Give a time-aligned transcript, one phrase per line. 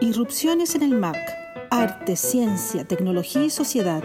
[0.00, 1.16] Irrupciones en el MAC.
[1.70, 4.02] Arte, ciencia, tecnología y sociedad.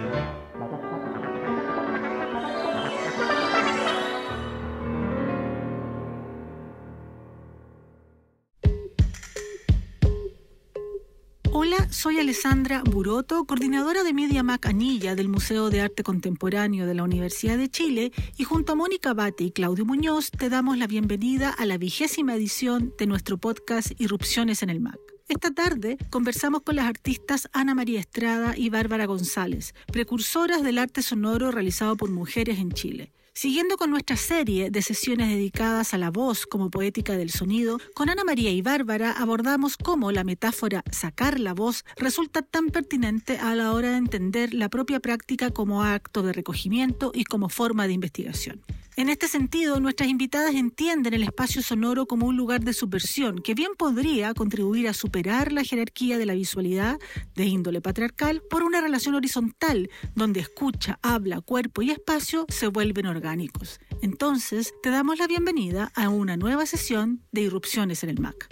[12.06, 17.02] Soy Alessandra Buroto, coordinadora de Media Mac Anilla del Museo de Arte Contemporáneo de la
[17.02, 21.50] Universidad de Chile y junto a Mónica Bate y Claudio Muñoz te damos la bienvenida
[21.50, 25.00] a la vigésima edición de nuestro podcast Irrupciones en el MAC.
[25.30, 31.02] Esta tarde conversamos con las artistas Ana María Estrada y Bárbara González, precursoras del arte
[31.02, 33.14] sonoro realizado por mujeres en Chile.
[33.38, 38.10] Siguiendo con nuestra serie de sesiones dedicadas a la voz como poética del sonido, con
[38.10, 43.54] Ana María y Bárbara abordamos cómo la metáfora sacar la voz resulta tan pertinente a
[43.54, 47.94] la hora de entender la propia práctica como acto de recogimiento y como forma de
[47.94, 48.62] investigación.
[48.98, 53.54] En este sentido, nuestras invitadas entienden el espacio sonoro como un lugar de subversión que
[53.54, 56.98] bien podría contribuir a superar la jerarquía de la visualidad
[57.36, 63.08] de índole patriarcal por una relación horizontal donde escucha, habla, cuerpo y espacio se vuelven
[63.08, 63.82] orgánicos.
[64.02, 68.48] Entonces, te damos la bienvenida a una nueva sesión de Irrupciones en el MAC.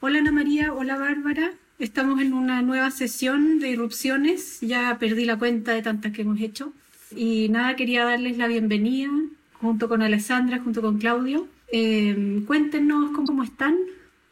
[0.00, 1.52] Hola Ana María, hola Bárbara.
[1.78, 4.58] Estamos en una nueva sesión de Irrupciones.
[4.60, 6.72] Ya perdí la cuenta de tantas que hemos hecho.
[7.10, 9.10] Y nada, quería darles la bienvenida
[9.60, 11.48] junto con Alessandra, junto con Claudio.
[11.72, 13.76] Eh, cuéntenos cómo están.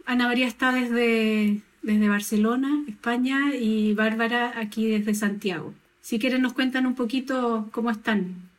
[0.04, 5.74] Ana María está desde, desde Barcelona, España, y Bárbara aquí desde Santiago.
[6.00, 8.50] Si quieren nos cuentan un poquito cómo están.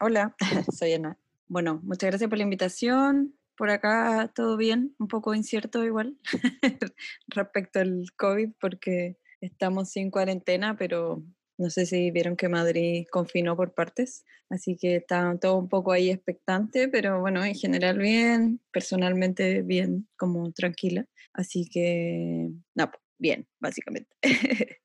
[0.00, 0.34] Hola,
[0.76, 1.16] soy Ana.
[1.48, 3.34] Bueno, muchas gracias por la invitación.
[3.56, 6.16] Por acá todo bien, un poco incierto igual
[7.28, 11.22] respecto al COVID porque estamos sin cuarentena, pero
[11.60, 15.92] no sé si vieron que Madrid confinó por partes, así que está todo un poco
[15.92, 21.06] ahí expectante, pero bueno, en general bien, personalmente bien, como tranquila.
[21.34, 24.10] Así que, no, bien, básicamente.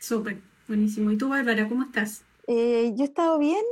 [0.00, 0.36] Súper,
[0.68, 1.10] buenísimo.
[1.10, 2.22] ¿Y tú, Bárbara, cómo estás?
[2.46, 3.64] Eh, yo he estado bien,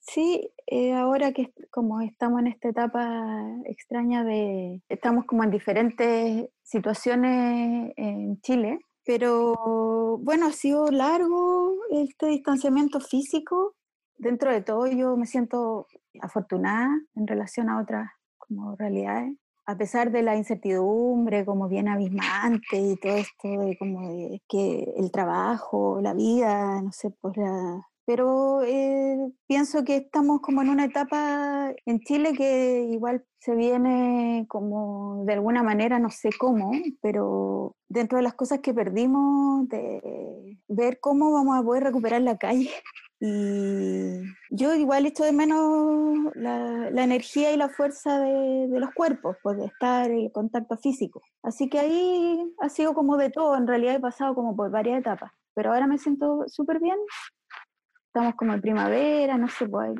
[0.00, 6.46] sí, eh, ahora que como estamos en esta etapa extraña de, estamos como en diferentes
[6.62, 13.74] situaciones en Chile, pero bueno, ha sido largo este distanciamiento físico.
[14.16, 15.86] Dentro de todo yo me siento
[16.20, 19.36] afortunada en relación a otras como realidades.
[19.64, 24.92] A pesar de la incertidumbre como bien abismante y todo esto de como de que
[24.96, 30.70] el trabajo, la vida, no sé, pues la, pero eh, pienso que estamos como en
[30.70, 36.72] una etapa en Chile que igual se viene como de alguna manera, no sé cómo,
[37.00, 42.36] pero dentro de las cosas que perdimos, de ver cómo vamos a poder recuperar la
[42.36, 42.70] calle.
[43.24, 44.20] Y
[44.50, 49.36] yo igual echo de menos la, la energía y la fuerza de, de, los cuerpos,
[49.44, 51.22] pues de estar en contacto físico.
[51.40, 54.98] Así que ahí ha sido como de todo, en realidad he pasado como por varias
[54.98, 56.98] etapas, pero ahora me siento súper bien
[58.12, 59.98] estamos como en primavera, no sé, pues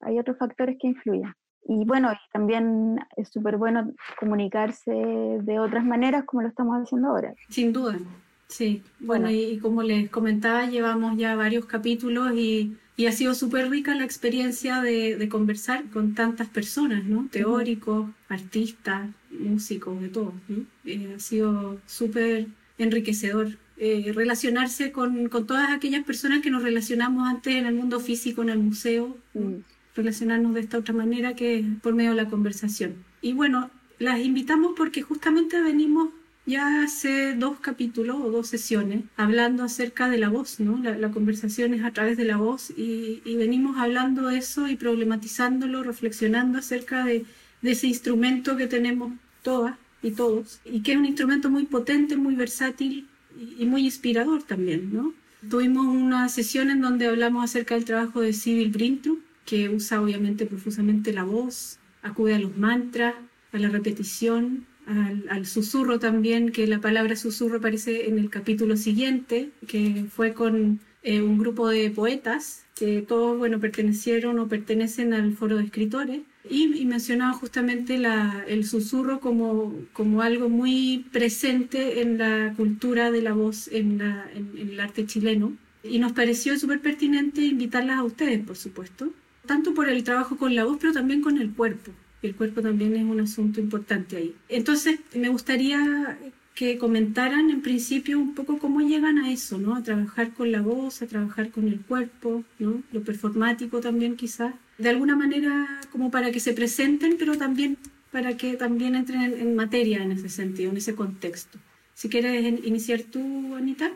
[0.00, 1.32] hay, otros factores que influyen.
[1.64, 7.34] Y bueno, también es súper bueno comunicarse de otras maneras como lo estamos haciendo ahora.
[7.48, 7.98] Sin duda,
[8.46, 8.82] sí.
[9.00, 13.94] Bueno, y, como les comentaba, llevamos ya varios capítulos y, y ha sido súper rica
[13.94, 17.26] la experiencia de, de, conversar con tantas personas, ¿no?
[17.32, 20.34] Teóricos, artistas, músicos, de todo.
[20.48, 20.66] ¿no?
[20.84, 27.28] Eh, ha sido súper enriquecedor eh, relacionarse con, con, todas aquellas personas que nos relacionamos
[27.28, 29.54] antes en el mundo físico, en el museo, mm.
[29.94, 32.94] relacionarnos de esta otra manera que por medio de la conversación.
[33.20, 36.08] Y bueno, las invitamos porque justamente venimos
[36.46, 40.78] ya hace dos capítulos o dos sesiones hablando acerca de la voz, ¿no?
[40.78, 44.76] La, conversación es a través de la voz y, y, venimos hablando de eso y
[44.76, 47.26] problematizándolo, reflexionando acerca de,
[47.62, 52.16] de ese instrumento que tenemos todas y todos y que es un instrumento muy potente,
[52.16, 53.08] muy versátil
[53.58, 55.14] y muy inspirador también, ¿no?
[55.48, 60.46] Tuvimos una sesión en donde hablamos acerca del trabajo de Civil Brintrup, que usa obviamente
[60.46, 63.14] profusamente la voz, acude a los mantras,
[63.52, 69.50] a la repetición, al, susurro también, que la palabra susurro aparece en el capítulo siguiente,
[69.66, 75.32] que fue con eh, un grupo de poetas que todos, bueno, pertenecieron o pertenecen al
[75.32, 76.20] foro de escritores
[76.50, 83.22] y, mencionaba justamente la, el susurro como, como algo muy presente en la cultura de
[83.22, 85.52] la voz en, la, en, el arte chileno.
[85.82, 89.12] Y nos pareció súper pertinente invitarlas a ustedes, por supuesto,
[89.46, 91.92] tanto por el trabajo con la voz, pero también con el cuerpo.
[92.22, 94.34] El cuerpo también es un asunto importante ahí.
[94.48, 96.18] Entonces, me gustaría
[96.56, 99.76] que comentaran en principio un poco cómo llegan a eso, ¿no?
[99.76, 102.82] A trabajar con la voz, a trabajar con el cuerpo, ¿no?
[102.92, 104.54] Lo performático también quizás.
[104.78, 107.76] De alguna manera como para que se presenten, pero también
[108.10, 111.58] para que también entren en, materia en ese sentido, en ese contexto.
[111.92, 113.92] Si quieres iniciar tú, Anita.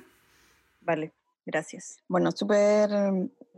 [0.83, 1.13] Vale,
[1.47, 1.97] gracias.
[2.09, 2.91] Bueno, súper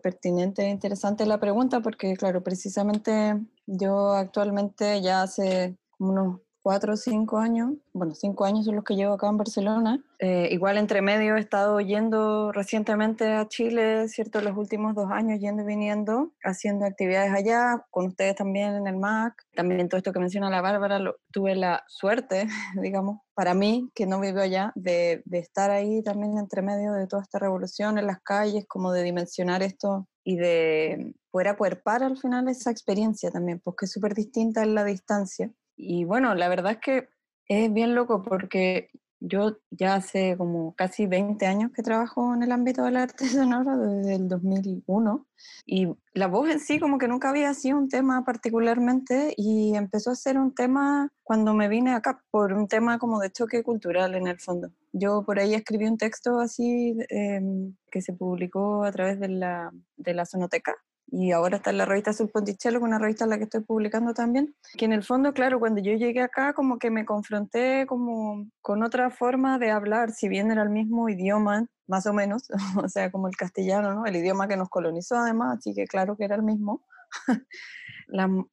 [0.00, 6.96] pertinente e interesante la pregunta porque, claro, precisamente yo actualmente ya hace unos cuatro o
[6.96, 10.02] cinco años, bueno, cinco años son los que llevo acá en Barcelona.
[10.18, 14.40] Eh, igual entre medio he estado yendo recientemente a Chile, ¿cierto?
[14.40, 18.96] Los últimos dos años yendo y viniendo, haciendo actividades allá, con ustedes también en el
[18.96, 19.34] MAC.
[19.54, 22.46] También todo esto que menciona la Bárbara, lo, tuve la suerte,
[22.80, 27.08] digamos, para mí, que no vivo allá, de, de estar ahí también entre medio de
[27.08, 32.16] toda esta revolución en las calles, como de dimensionar esto y de poder acuerpar al
[32.16, 36.72] final esa experiencia también, porque es súper distinta en la distancia y bueno, la verdad
[36.72, 37.08] es que
[37.48, 38.90] es bien loco porque
[39.24, 43.78] yo ya hace como casi 20 años que trabajo en el ámbito del arte sonoro,
[43.78, 45.26] desde el 2001,
[45.64, 50.10] y la voz en sí como que nunca había sido un tema particularmente y empezó
[50.10, 54.14] a ser un tema cuando me vine acá, por un tema como de choque cultural
[54.14, 54.70] en el fondo.
[54.92, 59.72] Yo por ahí escribí un texto así em, que se publicó a través de la,
[59.96, 60.74] de la Sonoteca,
[61.12, 63.44] y ahora está en la revista Azul Ponticello, que es una revista en la que
[63.44, 67.04] estoy publicando también, que en el fondo, claro, cuando yo llegué acá como que me
[67.04, 72.14] confronté como con otra forma de hablar, si bien era el mismo idioma, más o
[72.14, 72.48] menos,
[72.82, 74.06] o sea, como el castellano, ¿no?
[74.06, 76.82] El idioma que nos colonizó además, así que claro que era el mismo.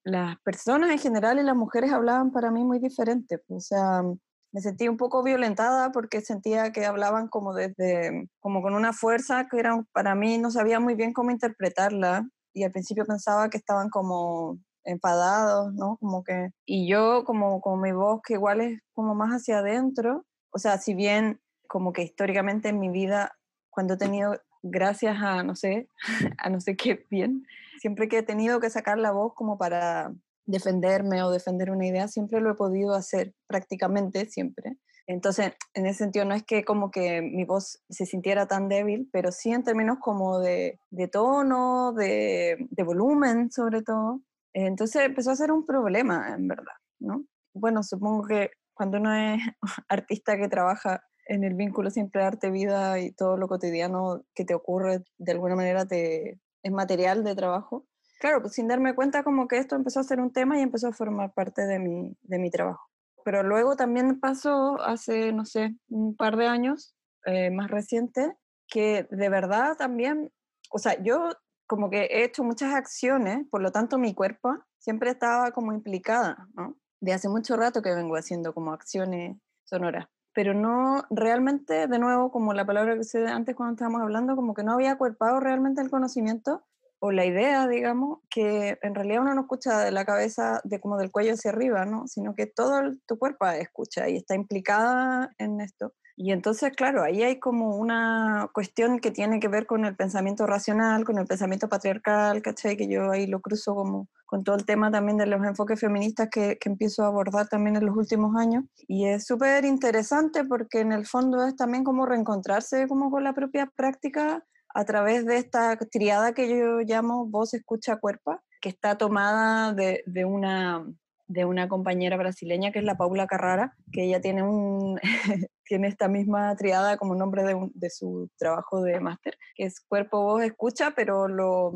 [0.03, 4.03] las personas en general y las mujeres hablaban para mí muy diferente, o sea,
[4.51, 9.47] me sentí un poco violentada porque sentía que hablaban como desde, como con una fuerza
[9.47, 13.57] que era, para mí no sabía muy bien cómo interpretarla y al principio pensaba que
[13.57, 15.97] estaban como enfadados, ¿no?
[15.97, 20.25] Como que, y yo como, como mi voz que igual es como más hacia adentro,
[20.51, 23.37] o sea, si bien como que históricamente en mi vida,
[23.69, 25.87] cuando he tenido, gracias a, no sé,
[26.37, 27.45] a no sé qué bien,
[27.79, 30.11] siempre que he tenido que sacar la voz como para
[30.45, 34.77] defenderme o defender una idea, siempre lo he podido hacer, prácticamente siempre.
[35.09, 39.09] Entonces, en ese sentido, no es que como que mi voz se sintiera tan débil,
[39.11, 40.79] pero sí en términos como de,
[41.11, 44.21] tono, de, de, volumen sobre todo.
[44.53, 47.25] Entonces empezó a ser un problema, en verdad, ¿no?
[47.55, 49.41] Bueno, supongo que cuando uno es
[49.89, 55.03] artista que trabaja en el vínculo siempre arte-vida y todo lo cotidiano que te ocurre,
[55.17, 57.87] de alguna manera te, es material de trabajo.
[58.19, 60.89] Claro, pues sin darme cuenta como que esto empezó a ser un tema y empezó
[60.89, 62.89] a formar parte de mi, de mi trabajo
[63.23, 66.95] pero luego también pasó hace, no sé, un par de años,
[67.25, 68.35] eh, más reciente,
[68.67, 70.31] que de verdad también,
[70.71, 71.29] o sea, yo
[71.67, 76.47] como que he hecho muchas acciones, por lo tanto mi cuerpo siempre estaba como implicada,
[76.55, 76.75] ¿no?
[77.01, 82.31] De hace mucho rato que vengo haciendo como acciones sonoras, pero no realmente, de nuevo,
[82.31, 85.81] como la palabra que usé antes cuando estábamos hablando, como que no había acuerpado realmente
[85.81, 86.63] el conocimiento
[86.99, 90.97] o la idea, digamos, que en realidad uno no escucha de la cabeza, de como
[90.97, 92.07] del cuello hacia arriba, ¿no?
[92.07, 95.93] Sino que todo tu cuerpo escucha y está implicada en esto.
[96.21, 100.45] Y entonces, claro, ahí hay como una cuestión que tiene que ver con el pensamiento
[100.45, 102.75] racional, con el pensamiento patriarcal, ¿cachai?
[102.75, 106.27] Que yo ahí lo cruzo como con todo el tema también de los enfoques feministas
[106.29, 108.65] que, que empiezo a abordar también en los últimos años.
[108.85, 113.31] Y es súper interesante porque en el fondo es también como reencontrarse como con la
[113.31, 114.43] propia práctica
[114.79, 120.03] a través de esta triada que yo llamo voz, escucha, cuerpo, que está tomada de,
[120.05, 120.85] de, una,
[121.27, 124.97] de una compañera brasileña que es la Paula Carrara, que ella tiene, un,
[125.65, 130.23] tiene esta misma triada como nombre de, de su trabajo de máster, que es cuerpo,
[130.23, 131.73] voz, escucha, pero lo,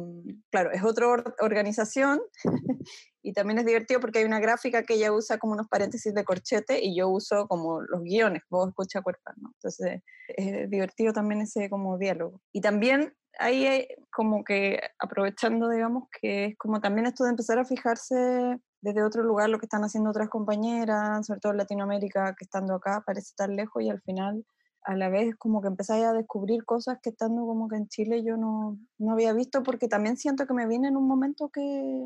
[0.49, 1.07] claro, es otra
[1.41, 2.21] organización
[3.23, 6.25] y también es divertido porque hay una gráfica que ella usa como unos paréntesis de
[6.25, 9.51] corchete y yo uso como los guiones, vos escucha cuerpo, ¿no?
[9.55, 12.41] Entonces es divertido también ese como diálogo.
[12.51, 17.65] Y también ahí como que aprovechando, digamos, que es como también esto de empezar a
[17.65, 22.43] fijarse desde otro lugar lo que están haciendo otras compañeras, sobre todo en Latinoamérica, que
[22.43, 24.45] estando acá parece estar lejos y al final
[24.85, 28.21] a la vez como que empezáis a descubrir cosas que estando como que en Chile
[28.21, 32.05] yo no, no había visto porque también siento que me viene en un momento que,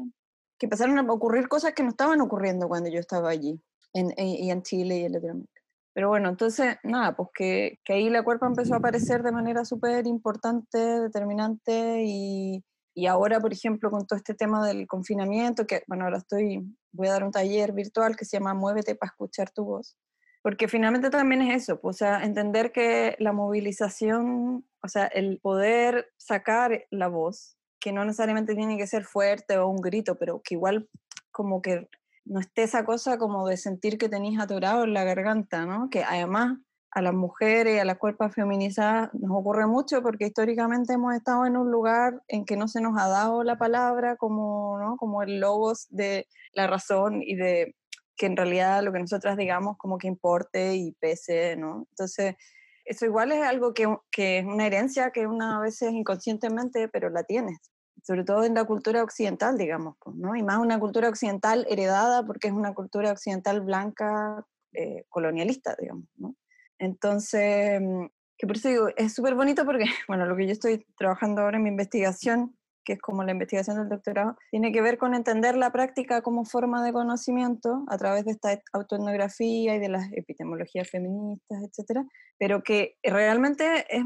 [0.58, 3.62] que empezaron a ocurrir cosas que no estaban ocurriendo cuando yo estaba allí,
[3.94, 5.58] en, y en Chile y en Latinoamérica.
[5.98, 10.06] Pero bueno, entonces, nada, pues que, ahí la cuerpa empezó a aparecer de manera súper
[10.06, 16.04] importante, determinante, y, y, ahora, por ejemplo, con todo este tema del confinamiento, que, bueno,
[16.04, 19.66] ahora estoy, voy a dar un taller virtual que se llama Muévete para escuchar tu
[19.66, 19.98] voz,
[20.44, 25.40] porque finalmente también es eso, pues, o sea, entender que la movilización, o sea, el
[25.40, 27.57] poder sacar la voz
[27.88, 30.90] que no necesariamente tiene que ser fuerte o un grito, pero que igual
[31.32, 31.88] como que
[32.26, 35.90] no esté esa cosa como de sentir que tenéis atorado en la garganta, ¿no?
[35.90, 36.58] Que además
[36.92, 41.46] a las mujeres y a las cuerpos feminizadas nos ocurre mucho porque históricamente hemos estado
[41.46, 44.98] en un lugar en que no se nos ha dado la palabra como, ¿no?
[44.98, 47.74] como el logos de la razón y de
[48.18, 51.86] que en realidad lo que nosotras digamos como que importe y pese, ¿no?
[51.92, 52.36] Entonces,
[52.84, 57.10] eso igual es algo que, que es una herencia que una a veces inconscientemente, pero
[57.10, 57.60] la tienes,
[58.04, 60.36] sobre todo en la cultura occidental, digamos, pues, ¿no?
[60.36, 66.06] Y más una cultura occidental heredada porque es una cultura occidental blanca eh, colonialista, digamos,
[66.16, 66.36] ¿no?
[66.80, 68.06] Entonces, mm,
[68.38, 71.58] que por eso digo, es súper bonito porque, bueno, lo que yo estoy trabajando ahora
[71.58, 75.58] en mi investigación, que es como la investigación del doctorado, tiene que ver con entender
[75.58, 80.90] la práctica como forma de conocimiento a través de esta autoetnografía y de las epistemologías
[80.90, 82.06] feministas, etcétera,
[82.38, 84.04] pero que realmente es,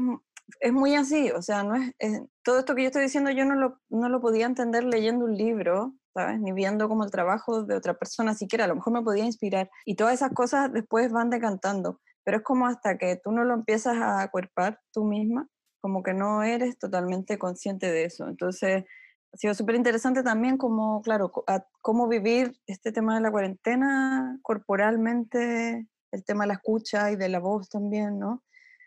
[0.60, 3.54] es muy así, o sea, no es, todo esto que yo estoy diciendo yo no
[3.54, 6.40] lo, no lo podía entender leyendo un libro, ¿sabes?
[6.40, 9.70] Ni viendo como el trabajo de otra persona siquiera, a lo mejor me podía inspirar.
[9.84, 13.54] Y todas esas cosas después van decantando pero es como hasta que tú no lo
[13.54, 15.48] empiezas a acuerpar tú misma,
[15.80, 18.28] como que no eres totalmente consciente de eso.
[18.28, 18.84] Entonces,
[19.32, 21.32] ha sido súper interesante también como, claro,
[21.80, 27.28] cómo vivir este tema de la cuarentena corporalmente, el tema de la escucha y de
[27.28, 28.42] la voz también, ¿no?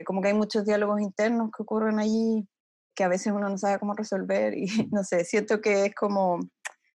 [0.06, 2.48] Como que hay muchos diálogos internos que ocurren allí
[2.96, 6.40] que a veces uno no sabe cómo resolver y no sé, siento que es como,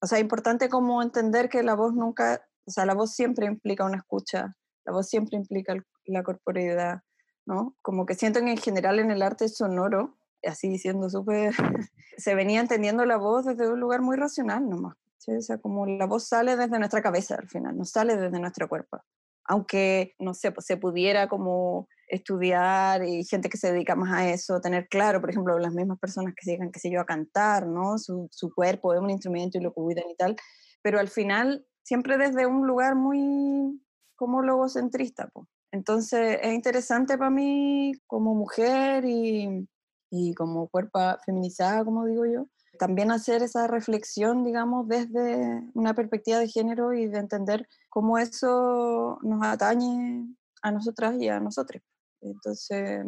[0.01, 3.85] o sea, importante como entender que la voz nunca, o sea, la voz siempre implica
[3.85, 5.75] una escucha, la voz siempre implica
[6.05, 7.01] la corporeidad,
[7.45, 7.75] ¿no?
[7.81, 11.53] Como que siento que en general en el arte sonoro, así diciendo súper,
[12.17, 14.95] se venía entendiendo la voz desde un lugar muy racional nomás.
[15.27, 18.67] O sea, como la voz sale desde nuestra cabeza al final, no sale desde nuestro
[18.67, 18.99] cuerpo.
[19.45, 24.29] Aunque, no sé, pues se pudiera como estudiar y gente que se dedica más a
[24.29, 27.05] eso, tener claro, por ejemplo, las mismas personas que se dedican, qué sé yo, a
[27.05, 27.97] cantar, ¿no?
[27.97, 30.35] Su, su cuerpo es un instrumento y lo cuidan y tal,
[30.81, 33.81] pero al final siempre desde un lugar muy
[34.15, 35.47] como logocentrista, pues.
[35.71, 39.67] Entonces es interesante para mí como mujer y,
[40.09, 42.47] y como cuerpo feminizada, como digo yo,
[42.79, 49.19] también hacer esa reflexión, digamos, desde una perspectiva de género y de entender cómo eso
[49.21, 51.83] nos atañe a nosotras y a nosotros.
[52.21, 53.05] Entonces,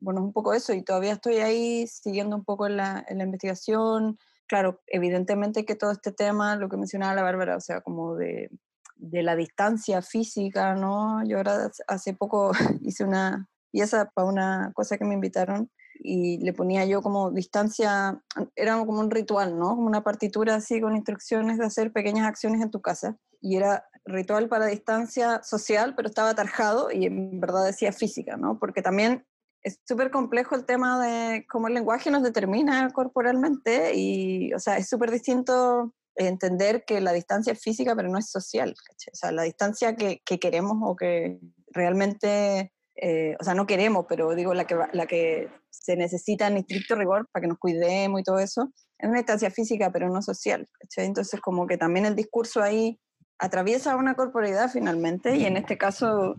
[0.00, 3.18] bueno, es un poco eso y todavía estoy ahí siguiendo un poco en la, en
[3.18, 4.18] la investigación.
[4.46, 8.50] Claro, evidentemente que todo este tema, lo que mencionaba la Bárbara, o sea, como de
[8.96, 11.24] de la distancia física, ¿no?
[11.26, 16.52] Yo ahora hace poco hice una pieza para una cosa que me invitaron y le
[16.52, 18.20] ponía yo como distancia,
[18.56, 19.70] era como un ritual, ¿no?
[19.70, 23.16] Como una partitura así con instrucciones de hacer pequeñas acciones en tu casa.
[23.40, 28.58] Y era ritual para distancia social, pero estaba tarjado y en verdad decía física, ¿no?
[28.58, 29.26] Porque también
[29.62, 34.76] es súper complejo el tema de cómo el lenguaje nos determina corporalmente y, o sea,
[34.76, 38.74] es súper distinto entender que la distancia es física, pero no es social.
[39.12, 44.04] O sea, la distancia que, que queremos o que realmente, eh, o sea, no queremos,
[44.08, 48.20] pero digo, la que, la que se necesita en estricto rigor para que nos cuidemos
[48.20, 50.68] y todo eso, es una distancia física, pero no social.
[50.96, 53.00] Entonces, como que también el discurso ahí
[53.38, 56.36] atraviesa una corporalidad finalmente, y en este caso,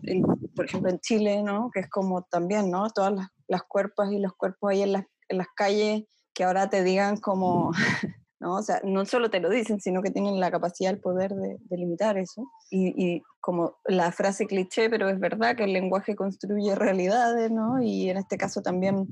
[0.55, 1.69] por ejemplo, en Chile, ¿no?
[1.73, 2.89] Que es como también, ¿no?
[2.89, 6.69] Todas las, las cuerpos y los cuerpos ahí en las, en las calles que ahora
[6.69, 7.71] te digan como
[8.39, 8.55] ¿no?
[8.55, 11.57] O sea, no solo te lo dicen, sino que tienen la capacidad, el poder de,
[11.69, 12.43] limitar eso.
[12.69, 17.79] Y, como la frase cliché, pero es verdad que el lenguaje construye realidades, ¿no?
[17.79, 19.07] Y en este caso también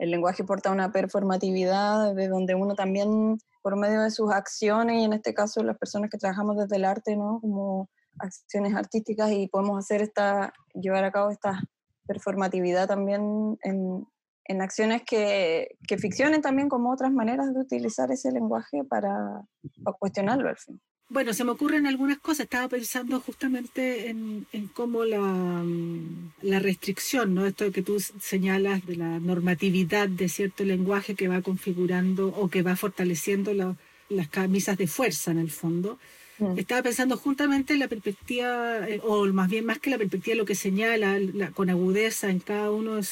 [0.00, 5.04] el lenguaje porta una performatividad de donde uno también, por medio de sus acciones, y
[5.04, 7.38] en este caso las personas que trabajamos desde el arte, ¿no?
[7.40, 11.62] Como acciones artísticas y podemos hacer esta, llevar a cabo esta
[12.06, 14.06] performatividad también en,
[14.44, 19.42] en acciones que, que, ficcionen también como otras maneras de utilizar ese lenguaje para,
[19.98, 20.80] cuestionarlo al fin.
[21.10, 22.44] Bueno, se me ocurren algunas cosas.
[22.44, 27.46] Estaba pensando justamente en, en cómo la, mm, la, restricción, ¿no?
[27.46, 32.62] Esto que tú señalas de la normatividad de cierto lenguaje que va configurando o que
[32.62, 33.52] va fortaleciendo
[34.08, 35.98] las camisas de fuerza en el fondo.
[36.38, 36.58] Mm.
[36.60, 40.44] Estaba pensando justamente en la perspectiva, eh, o más bien más que la perspectiva, lo
[40.44, 41.18] que señala
[41.54, 43.04] con agudeza en cada uno de,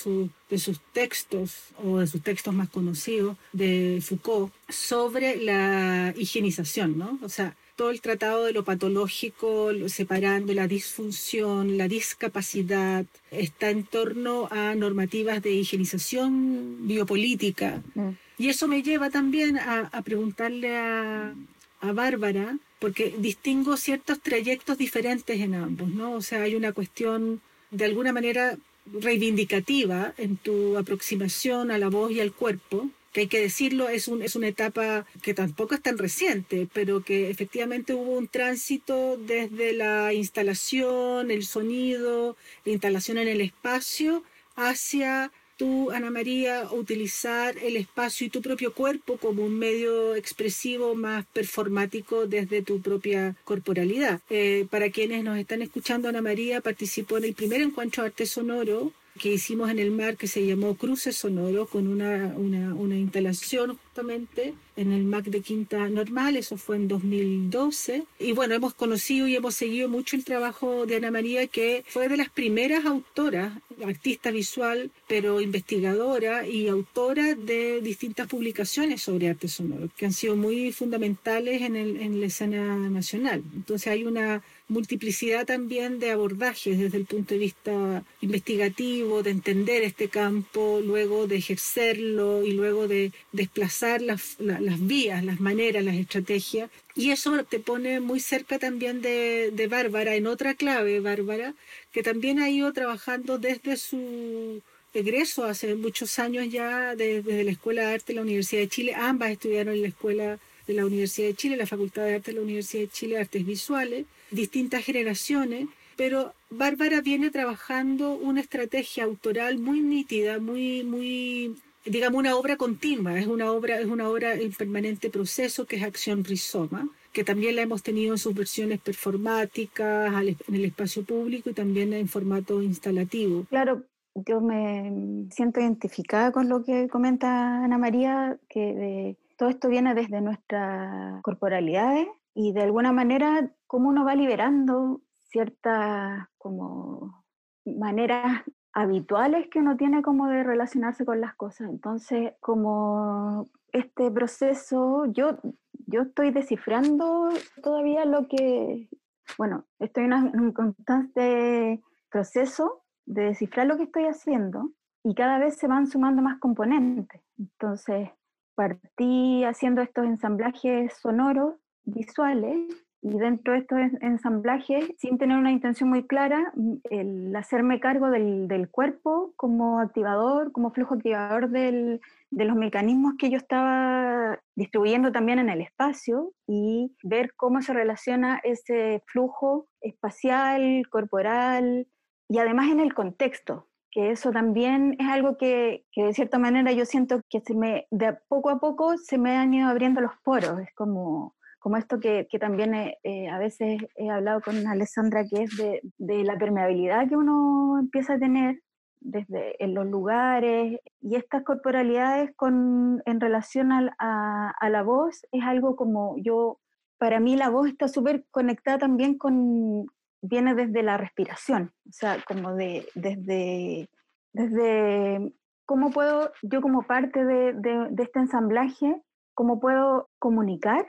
[0.51, 7.19] de sus textos, o de sus textos más conocidos, de Foucault, sobre la higienización, ¿no?
[7.23, 13.85] O sea, todo el tratado de lo patológico, separando la disfunción, la discapacidad, está en
[13.85, 17.81] torno a normativas de higienización biopolítica.
[17.95, 18.11] Mm.
[18.37, 21.33] Y eso me lleva también a, preguntarle a,
[21.81, 26.15] a Bárbara porque distingo ciertos trayectos diferentes en ambos, ¿no?
[26.15, 28.59] O sea, hay una cuestión de alguna manera
[28.93, 34.23] reivindicativa en tu aproximación a la voz y al cuerpo, hay que decirlo, es, un,
[34.23, 39.73] es una etapa que tampoco es tan reciente, pero que efectivamente hubo un tránsito desde
[39.73, 44.23] la instalación, el sonido, la instalación en el espacio,
[44.57, 50.95] hacia tú, Ana María, utilizar el espacio y tu propio cuerpo como un medio expresivo
[50.95, 54.21] más performático desde tu propia corporalidad.
[54.31, 58.93] Eh, para quienes nos están escuchando, Ana María participó en el primer encuentro arte sonoro
[59.19, 63.77] que hicimos en el mar que se llamó Cruces Sonoro con una, una, una instalación
[63.77, 68.05] justamente en el MAC de Quinta Normal, eso fue en 2012.
[68.21, 72.09] Y bueno, hemos conocido y hemos seguido mucho el trabajo de Ana María, que fue
[72.09, 73.53] de las primeras autoras,
[73.85, 80.37] artista visual, pero investigadora y autora de distintas publicaciones sobre arte sonoro, que han sido
[80.37, 83.43] muy fundamentales en, el, en la escena nacional.
[83.57, 89.83] Entonces hay una multiplicidad también de abordajes desde el punto de vista investigativo, de entender
[89.83, 95.97] este campo, luego de ejercerlo y luego de desplazar las, las vías, las maneras, las
[95.97, 96.71] estrategias.
[96.95, 101.55] Y eso te pone muy cerca también de, de Bárbara, en otra clave, Bárbara,
[101.93, 104.61] que también ha ido trabajando desde su
[104.95, 108.95] egreso hace muchos años ya desde la Escuela de Arte de la Universidad de Chile.
[108.95, 112.37] Ambas estudiaron en la Escuela de la Universidad de Chile, la Facultad de Arte de
[112.37, 119.59] la Universidad de Chile, Artes Visuales, distintas generaciones, pero Bárbara viene trabajando una estrategia autoral
[119.59, 124.53] muy nítida, muy, muy, digamos, una obra continua, es una obra, es una obra en
[124.53, 130.13] permanente proceso que es Acción Rizoma, que también la hemos tenido en sus versiones performáticas,
[130.23, 133.45] en el espacio público y también en formato instalativo.
[133.49, 133.83] Claro,
[134.15, 140.21] yo me siento identificada con lo que comenta Ana María, que todo esto viene desde
[140.21, 147.25] nuestras corporalidades y de alguna manera cómo uno va liberando ciertas como
[147.65, 151.69] maneras habituales que uno tiene como de relacionarse con las cosas.
[151.69, 155.39] Entonces, como este proceso, yo,
[155.87, 157.29] yo estoy descifrando
[157.63, 158.89] todavía lo que,
[159.37, 164.71] bueno, estoy en un constante proceso de descifrar lo que estoy haciendo
[165.05, 167.21] y cada vez se van sumando más componentes.
[167.39, 168.11] Entonces,
[168.55, 175.89] partí haciendo estos ensamblajes sonoros visuales y dentro de estos ensamblajes, sin tener una intención
[175.89, 182.01] muy clara, mm, el hacerme cargo del, del cuerpo como activador, como flujo activador del,
[182.31, 187.73] de los mecanismos que yo estaba distribuyendo también en el espacio y ver cómo se
[187.73, 191.87] relaciona ese flujo espacial, corporal
[192.29, 196.73] y además en el contexto, que eso también es algo que, que, de cierta manera
[196.73, 200.13] yo siento que se me, de poco a poco se me han ido abriendo los
[200.25, 205.25] poros, es como como esto que, que también eh, a veces he hablado con Alessandra,
[205.25, 208.61] que es de, de, la permeabilidad que uno empieza a tener
[209.01, 215.43] desde en los lugares y estas corporalidades con, en relación a, a, la voz es
[215.45, 216.59] algo como yo,
[216.99, 219.87] para mí la voz está súper conectada también con,
[220.21, 223.89] viene desde la respiración, o sea, como de, desde,
[224.33, 225.33] desde
[225.65, 229.01] cómo puedo, yo como parte de, de, de este ensamblaje,
[229.35, 230.87] cómo puedo comunicar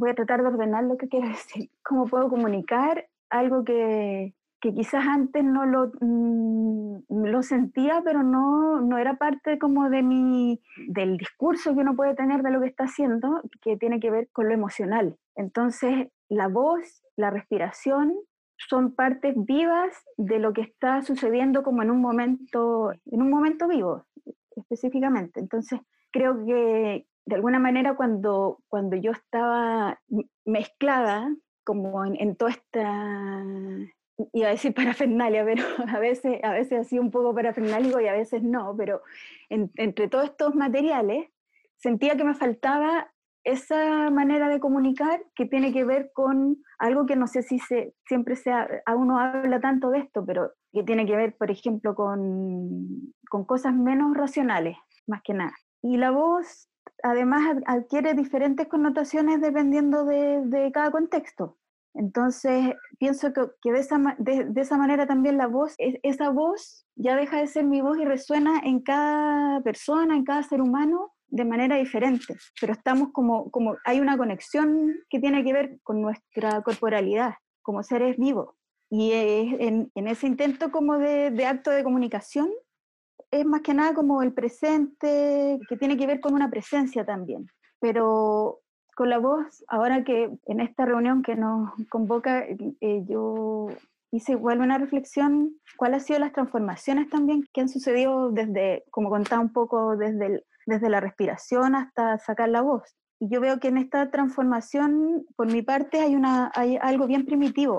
[0.00, 1.70] voy a tratar de ordenar lo que quiero decir.
[1.84, 8.80] ¿Cómo puedo comunicar algo que, que quizás antes no lo, mm, lo sentía, pero no,
[8.80, 12.66] no era parte como de mi, del discurso que uno puede tener de lo que
[12.66, 15.16] está haciendo, que tiene que ver con lo emocional.
[15.36, 18.14] Entonces, la voz, la respiración,
[18.68, 23.68] son partes vivas de lo que está sucediendo como en un momento, en un momento
[23.68, 24.04] vivo,
[24.56, 25.40] específicamente.
[25.40, 30.00] Entonces, creo que, de alguna manera cuando, cuando yo estaba
[30.44, 33.44] mezclada como en, toda esta,
[34.32, 38.12] iba a decir parafernalia, pero a veces, a veces así un poco parafernálico y a
[38.14, 39.02] veces no, pero
[39.48, 41.28] entre todos estos materiales
[41.76, 43.12] sentía que me faltaba
[43.44, 47.94] esa manera de comunicar que tiene que ver con algo que no sé si se,
[48.06, 51.94] siempre se, a uno habla tanto de esto, pero que tiene que ver, por ejemplo,
[51.94, 55.54] con, con cosas menos racionales, más que nada.
[55.80, 56.69] Y la voz
[57.02, 61.56] además adquiere diferentes connotaciones dependiendo de, cada contexto.
[61.94, 67.38] Entonces, pienso que, de, esa, de, esa, manera también la voz, esa voz ya deja
[67.38, 71.76] de ser mi voz y resuena en cada persona, en cada ser humano de manera
[71.76, 77.34] diferente, pero estamos como, como hay una conexión que tiene que ver con nuestra corporalidad
[77.62, 78.54] como seres vivos.
[78.90, 82.50] Y en, en ese intento como de, de acto de comunicación,
[83.30, 87.46] es más que nada como el presente, que tiene que ver con una presencia también.
[87.80, 88.60] Pero
[88.96, 93.68] con la voz, ahora que en esta reunión que nos convoca, eh, yo
[94.12, 99.08] hice igual una reflexión, cuáles han sido las transformaciones también que han sucedido desde, como
[99.08, 102.96] contaba un poco, desde desde la respiración hasta sacar la voz.
[103.18, 107.26] Y yo veo que en esta transformación, por mi parte, hay, una, hay algo bien
[107.26, 107.78] primitivo,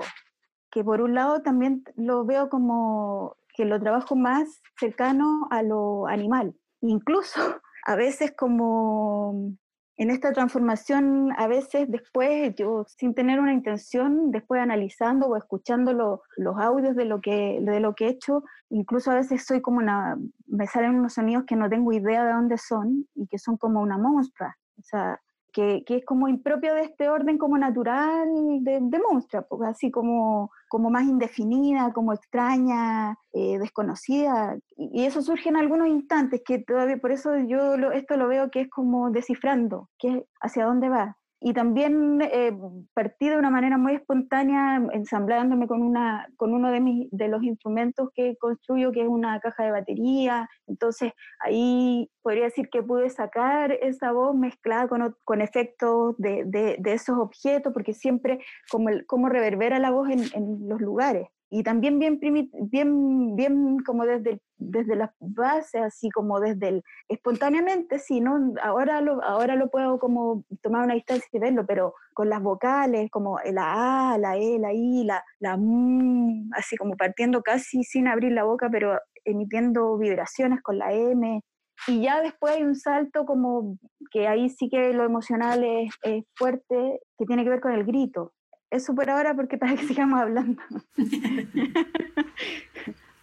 [0.70, 6.06] que por un lado también lo veo como que lo trabajo más cercano a lo
[6.06, 6.54] animal.
[6.80, 7.40] Incluso
[7.86, 9.54] a veces como
[9.96, 15.92] en esta transformación, a veces después yo, sin tener una intención, después analizando o escuchando
[16.36, 19.78] los audios de lo, que, de lo que he hecho, incluso a veces soy como
[19.78, 23.56] una, me salen unos sonidos que no tengo idea de dónde son y que son
[23.58, 24.56] como una monstrua.
[24.78, 25.20] O sea,
[25.52, 28.28] que, es como impropio de este orden como natural
[28.60, 34.56] de, monstrua, pues, así como, como más indefinida, como extraña, eh, desconocida.
[34.76, 38.62] Y, eso surge en algunos instantes, que todavía por eso yo esto lo veo que
[38.62, 42.56] es como descifrando, que hacia dónde va y también eh,
[42.94, 47.42] partí de una manera muy espontánea, ensamblándome con, una, con uno de, mis, de los
[47.42, 50.48] instrumentos que construyo, que es una caja de batería.
[50.66, 56.92] Entonces ahí podría decir que pude sacar esa voz mezclada con, con efectos de, de,
[56.92, 58.38] esos objetos, porque siempre
[58.70, 63.76] como, el, como reverbera la voz en, en los lugares y también bien, bien, bien
[63.84, 68.54] como desde, desde las bases, así como desde el, espontáneamente, sí, ¿no?
[68.62, 73.10] Ahora lo, ahora lo puedo como tomar una distancia y verlo, pero con las vocales,
[73.10, 78.08] como la A, la E, la I, la, la M, así como partiendo casi sin
[78.08, 81.42] abrir la boca, pero emitiendo vibraciones con la M,
[81.86, 83.76] y ya después hay un salto como
[84.10, 87.84] que ahí sí que lo emocional es, es, fuerte, que tiene que ver con el
[87.84, 88.32] grito
[88.72, 90.62] eso por ahora porque para que sigamos hablando.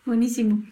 [0.05, 0.63] Buenísimo.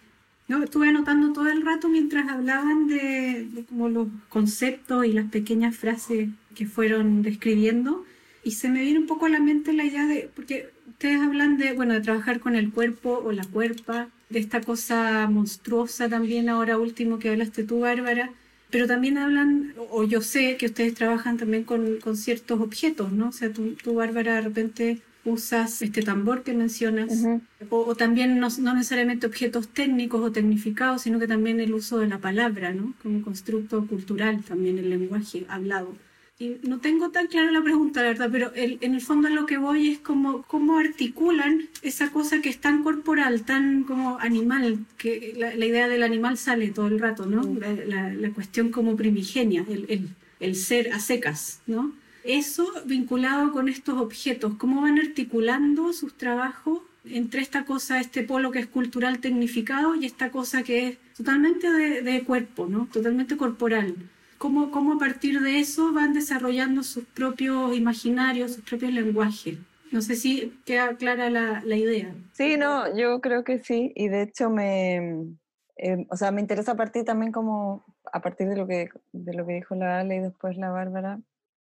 [0.48, 5.76] No, estuve anotando todo el rato mientras hablaban de, como los conceptos y las pequeñas
[5.76, 8.06] frases que fueron describiendo
[8.42, 11.58] y se me viene un poco a la mente la idea de, porque ustedes hablan
[11.58, 16.48] de, bueno, de trabajar con el cuerpo o la cuerpa, de esta cosa monstruosa también
[16.48, 18.30] ahora último que hablaste tú, Bárbara,
[18.70, 23.28] pero también hablan, o yo sé que ustedes trabajan también con, con ciertos objetos, ¿no?
[23.28, 27.24] O sea, tú, tú, Bárbara, de repente usas este tambor que mencionas,
[27.70, 32.08] o, también no, no, necesariamente objetos técnicos o tecnificados, sino que también el uso de
[32.08, 32.94] la palabra, ¿no?
[33.02, 35.94] Como constructo cultural, también el lenguaje hablado
[36.40, 39.58] y no tengo tan clara la pregunta, la verdad, pero en el fondo lo que
[39.58, 45.34] voy es como cómo articulan esa cosa que es tan corporal, tan como animal, que
[45.36, 47.42] la, idea del animal sale todo el rato, ¿no?
[47.42, 47.58] Mm.
[47.88, 51.92] La, la, cuestión como primigenia, el, el, el, ser a secas, ¿no?
[52.22, 58.52] Eso vinculado con estos objetos, cómo van articulando sus trabajos entre esta cosa, este polo
[58.52, 62.86] que es cultural tecnificado y esta cosa que es totalmente de, de cuerpo, ¿no?
[62.92, 63.96] Totalmente corporal
[64.38, 69.58] cómo, cómo a partir de eso van desarrollando sus propios imaginarios, sus propios lenguajes.
[69.90, 72.14] No sé si queda clara la, la idea.
[72.32, 75.36] Sí, no, yo creo que sí, y de hecho me,
[75.76, 79.46] eh, o sea, me interesa partir también como a partir de lo que, de lo
[79.46, 81.20] que dijo la Ale y después la Bárbara,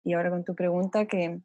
[0.04, 1.40] y ahora con tu pregunta, que,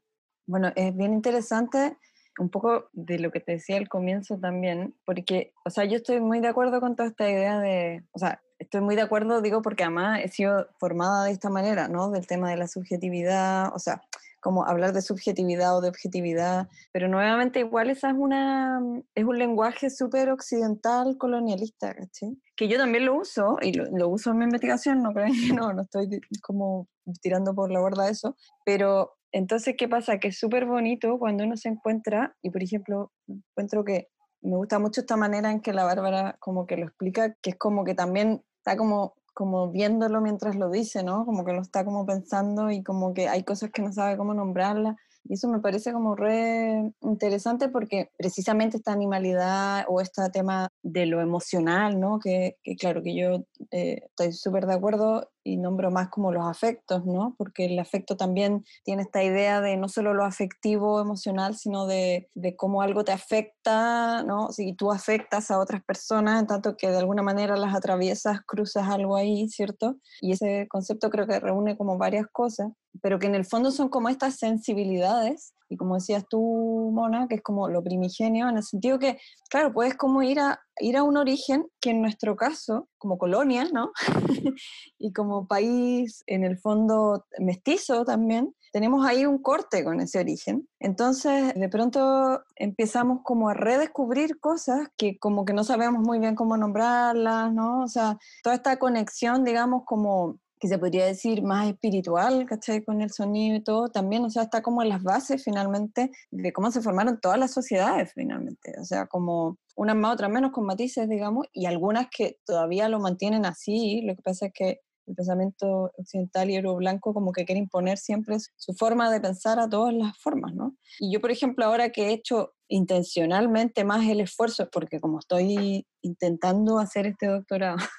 [0.46, 1.98] bueno, es bien interesante
[2.40, 6.20] un poco de lo que te decía al comienzo también, porque, o sea, yo estoy
[6.20, 9.62] muy de acuerdo con toda esta idea de, o sea, estoy muy de acuerdo, digo,
[9.62, 12.10] porque además he sido formada de esta manera, ¿no?
[12.12, 14.02] Del tema de la subjetividad, o sea,
[14.40, 18.80] como hablar de subjetividad o de objetividad, pero nuevamente igual esa es, una,
[19.16, 22.38] es un lenguaje súper occidental colonialista, ¿cachai?
[22.56, 25.82] Que yo también lo uso y lo, uso en mi investigación, no creo no, no
[25.82, 26.88] estoy como
[27.22, 30.20] tirando por la borda eso, pero entonces, ¿qué pasa?
[30.20, 34.08] Que es súper bonito cuando uno se encuentra, y por ejemplo, encuentro que
[34.48, 37.56] me gusta mucho esta manera en que la Bárbara como que lo explica, que es
[37.58, 41.26] como que también está como, como viéndolo mientras lo dice, ¿no?
[41.26, 44.34] Como que lo está como pensando y como que hay cosas que no sabe cómo
[44.34, 44.96] nombrarlas.
[45.30, 51.06] Y eso me parece como re interesante porque precisamente esta animalidad o este tema de
[51.06, 52.20] lo emocional, ¿no?
[52.20, 57.06] Que, claro que yo eh, estoy súper de acuerdo y nombro más como los afectos,
[57.06, 57.34] ¿no?
[57.38, 62.30] Porque el afecto también tiene esta idea de no solo lo afectivo, emocional, sino de,
[62.36, 64.52] de cómo algo te afecta, ¿no?
[64.52, 68.90] Si tú afectas a otras personas, en tanto que de alguna manera las atraviesas, cruzas
[68.90, 69.98] algo ahí, ¿cierto?
[70.22, 72.70] Y ese concepto creo que reúne como varias cosas,
[73.02, 77.36] pero que en el fondo son como estas sensibilidades y como decías tú, Mona, que
[77.36, 81.04] es como lo primigenio, en el sentido que, claro, puedes como ir a, ir a
[81.04, 83.92] un origen que en nuestro caso, como colonia, ¿no?
[84.98, 90.68] y como país, en el fondo, mestizo también, tenemos ahí un corte con ese origen.
[90.80, 96.36] Entonces, de pronto empezamos como a redescubrir cosas que como que no sabemos muy bien
[96.36, 97.84] cómo nombrarlas, ¿no?
[97.84, 102.84] O sea, toda esta conexión, digamos, como que se podría decir más espiritual, ¿cachai?
[102.84, 106.54] Con el sonido y todo, también, o sea, está como en las bases finalmente de
[106.54, 110.66] cómo se formaron todas las sociedades finalmente, o sea, como unas más, otras menos, con
[110.66, 115.16] matices, digamos, y algunas que todavía lo mantienen así, lo que pasa es que el
[115.16, 119.94] pensamiento occidental y blanco como que quiere imponer siempre su forma de pensar a todas
[119.94, 120.76] las formas, ¿no?
[121.00, 125.86] Y yo, por ejemplo, ahora que he hecho intencionalmente más el esfuerzo, porque como estoy
[126.02, 127.78] intentando hacer este doctorado,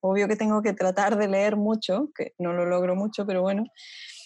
[0.00, 3.64] obvio que tengo que tratar de leer mucho, que no lo logro mucho, pero bueno,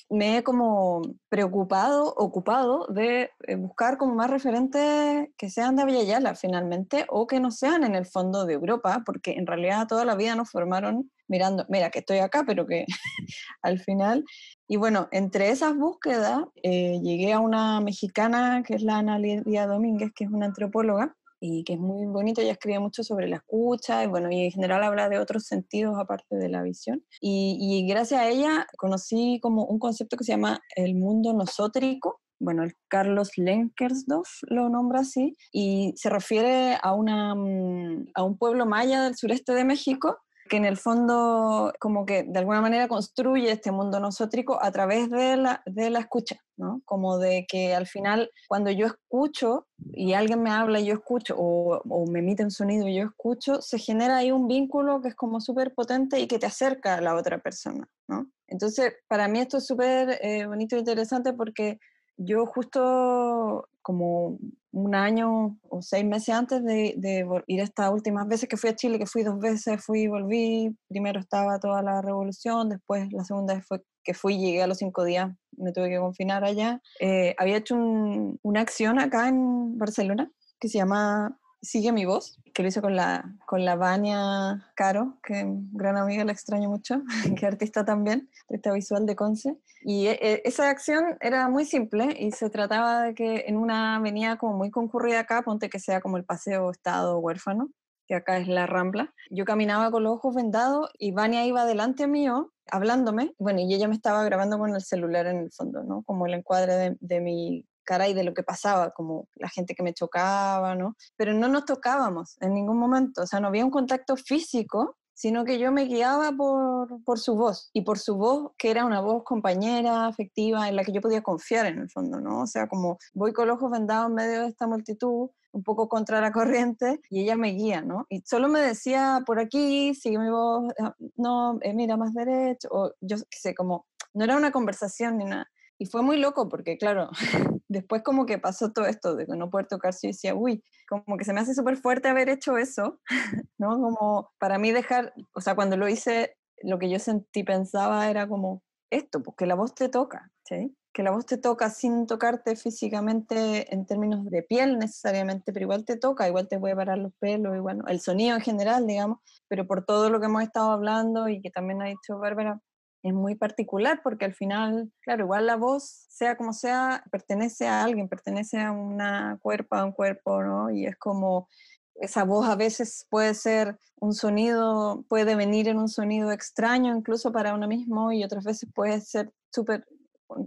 [0.09, 6.35] me he como preocupado, ocupado de eh, buscar como más referentes que sean de Yala
[6.37, 10.15] finalmente o que no sean en el fondo de Europa, porque en realidad toda la
[10.15, 12.87] vida nos formaron mirando, mira que estoy acá, pero que
[13.63, 14.25] al final...
[14.69, 19.67] Y bueno, entre esas búsquedas eh, llegué a una mexicana que es la Ana Lidia
[19.67, 23.37] Domínguez, que es una antropóloga, y que es muy bonito, ella escribe mucho sobre la
[23.37, 27.05] escucha y bueno, y en general habla de otros sentidos aparte de la visión.
[27.21, 32.65] Y, gracias a ella conocí como un concepto que se llama el mundo nosótrico, bueno,
[32.65, 38.67] el Carlos Lenkersdorf lo nombra así, y se refiere a, una, mm, a un pueblo
[38.67, 43.51] maya del sureste de México que en el fondo como que de alguna manera construye
[43.51, 46.83] este mundo nosótrico a través de la, de la escucha, ¿no?
[46.85, 51.35] Como de que al final cuando yo escucho y alguien me habla y yo escucho
[51.39, 55.09] o, o me emite un sonido y yo escucho, se genera ahí un vínculo que
[55.09, 58.31] es como súper potente y que te acerca a la otra persona, ¿no?
[58.49, 61.79] Entonces, para mí esto es súper eh, bonito e interesante porque
[62.17, 64.39] yo justo como
[64.77, 68.77] un año o seis meses antes de, de, ir estas últimas veces que fui a
[68.77, 73.25] Chile, que fui dos veces, fui y volví, primero estaba toda la revolución, después la
[73.25, 76.81] segunda vez fue que fui, llegué a los cinco días, me tuve que confinar allá.
[77.01, 82.39] Eh, había hecho un, una acción acá en Barcelona que se llama Sigue mi voz,
[82.55, 87.03] que lo hizo con la, con la Vania Caro, que gran amiga, la extraño mucho,
[87.37, 89.57] que artista también, artista visual de Conce.
[89.83, 94.39] Y e, esa acción era muy simple y se trataba de que en una avenida
[94.39, 97.71] como muy concurrida acá, ponte que sea como el Paseo Estado Huérfano,
[98.07, 102.07] que acá es la Rambla, yo caminaba con los ojos vendados y Vania iba delante
[102.07, 106.05] mío hablándome, bueno, y ella me estaba grabando con el celular en el fondo, ¿no?
[106.05, 109.75] Como el encuadre de, de mi cara y de lo que pasaba, como la gente
[109.75, 110.95] que me chocaba, ¿no?
[111.17, 115.47] Pero no nos tocábamos en ningún momento, o sea, no había un contacto físico, sino
[115.47, 119.01] que yo me guiaba por, por su voz y por su voz, que era una
[119.01, 122.43] voz compañera, afectiva, en la que yo podía confiar en el fondo, ¿no?
[122.43, 125.89] O sea, como voy con los ojos vendados en medio de esta multitud, un poco
[125.89, 128.05] contra la corriente, y ella me guía, ¿no?
[128.11, 132.69] Y solo me decía, por aquí, sigue mi voz, ah, no, eh, mira más derecho,
[132.71, 135.49] o yo qué sé, como, no era una conversación ni nada.
[135.79, 137.11] Y fue muy loco porque, claro,
[137.69, 141.25] después como que pasó todo esto de no poder tocarse y decía, uy, como que
[141.25, 143.01] se me hace súper fuerte haber hecho eso,
[143.59, 143.81] ¿no?
[143.81, 148.27] Como para mí dejar, o sea, cuando lo hice, lo que yo sentí, pensaba era
[148.29, 150.75] como esto, porque pues, la voz te toca, ¿sí?
[150.93, 155.85] Que la voz te toca sin tocarte físicamente en términos de piel necesariamente, pero igual
[155.85, 159.67] te toca, igual te puede parar los pelos, igual, el sonido en general, digamos, pero
[159.67, 162.61] por todo lo que hemos estado hablando y que también ha dicho Bárbara,
[163.09, 167.85] es muy particular porque al final, claro, igual la voz, sea como sea, pertenece a
[167.85, 170.71] alguien, pertenece a una cuerpo, a un cuerpo, ¿no?
[170.71, 171.49] Y es como
[171.95, 177.33] esa voz a veces puede ser un sonido, puede venir en un sonido extraño incluso
[177.33, 179.87] para uno mismo y otras veces puede ser súper,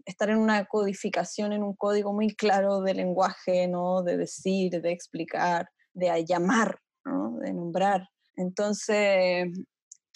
[0.06, 4.04] estar en una codificación, en un código muy claro de lenguaje, ¿no?
[4.04, 7.38] De decir, de explicar, de llamar, ¿no?
[7.40, 8.08] De nombrar.
[8.36, 9.48] Entonces,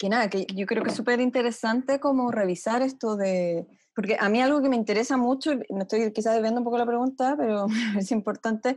[0.04, 4.28] que nada, que yo creo que es súper interesante como revisar esto de, porque a
[4.28, 7.64] mí algo que me interesa mucho, me estoy quizás debiendo un poco la pregunta, pero
[7.98, 8.76] es importante,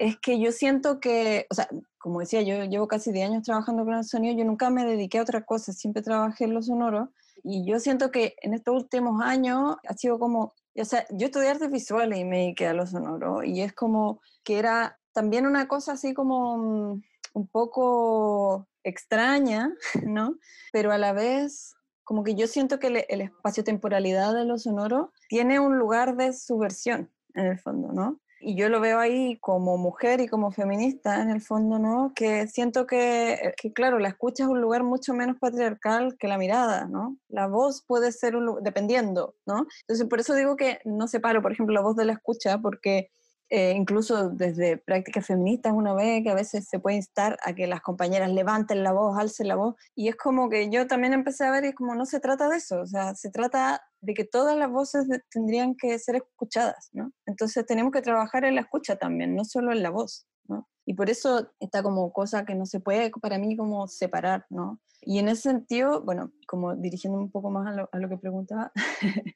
[0.00, 3.84] es que yo siento que, o sea, como decía, yo llevo casi 10 años trabajando
[3.84, 7.12] con el sonido, yo nunca me dediqué a otra cosa, siempre trabajé en lo sonoro,
[7.44, 11.50] y yo siento que en estos últimos años ha sido como, o sea, yo estudié
[11.50, 15.68] artes visuales y me dediqué a lo sonoro, y es como que era también una
[15.68, 17.02] cosa así como mm,
[17.34, 19.74] un poco extraña,
[20.06, 20.38] ¿no?
[20.72, 25.60] Pero a la vez, como que yo siento que el, espacio-temporalidad de lo sonoro tiene
[25.60, 28.20] un lugar de subversión, en el fondo, ¿no?
[28.40, 32.12] Y yo lo veo ahí como mujer y como feminista, en el fondo, ¿no?
[32.14, 36.36] Que siento que, que, claro, la escucha es un lugar mucho menos patriarcal que la
[36.36, 37.16] mirada, ¿no?
[37.28, 39.66] La voz puede ser un dependiendo, ¿no?
[39.80, 43.10] Entonces, por eso digo que no separo, por ejemplo, la voz de la escucha, porque
[43.56, 47.68] eh, incluso desde prácticas feministas una vez que a veces se puede instar a que
[47.68, 51.44] las compañeras levanten la voz, alcen la voz, y es como que yo también empecé
[51.44, 54.24] a ver y como no se trata de eso, o sea, se trata de que
[54.24, 57.12] todas las voces tendrían que ser escuchadas, ¿no?
[57.26, 60.68] Entonces tenemos que trabajar en la escucha también, no solo en la voz, ¿no?
[60.86, 64.80] Y por eso está como cosa que no se puede para mí como separar, ¿no?
[65.00, 68.16] Y en ese sentido, bueno, como dirigiendo un poco más a lo, a lo que
[68.16, 68.72] preguntaba,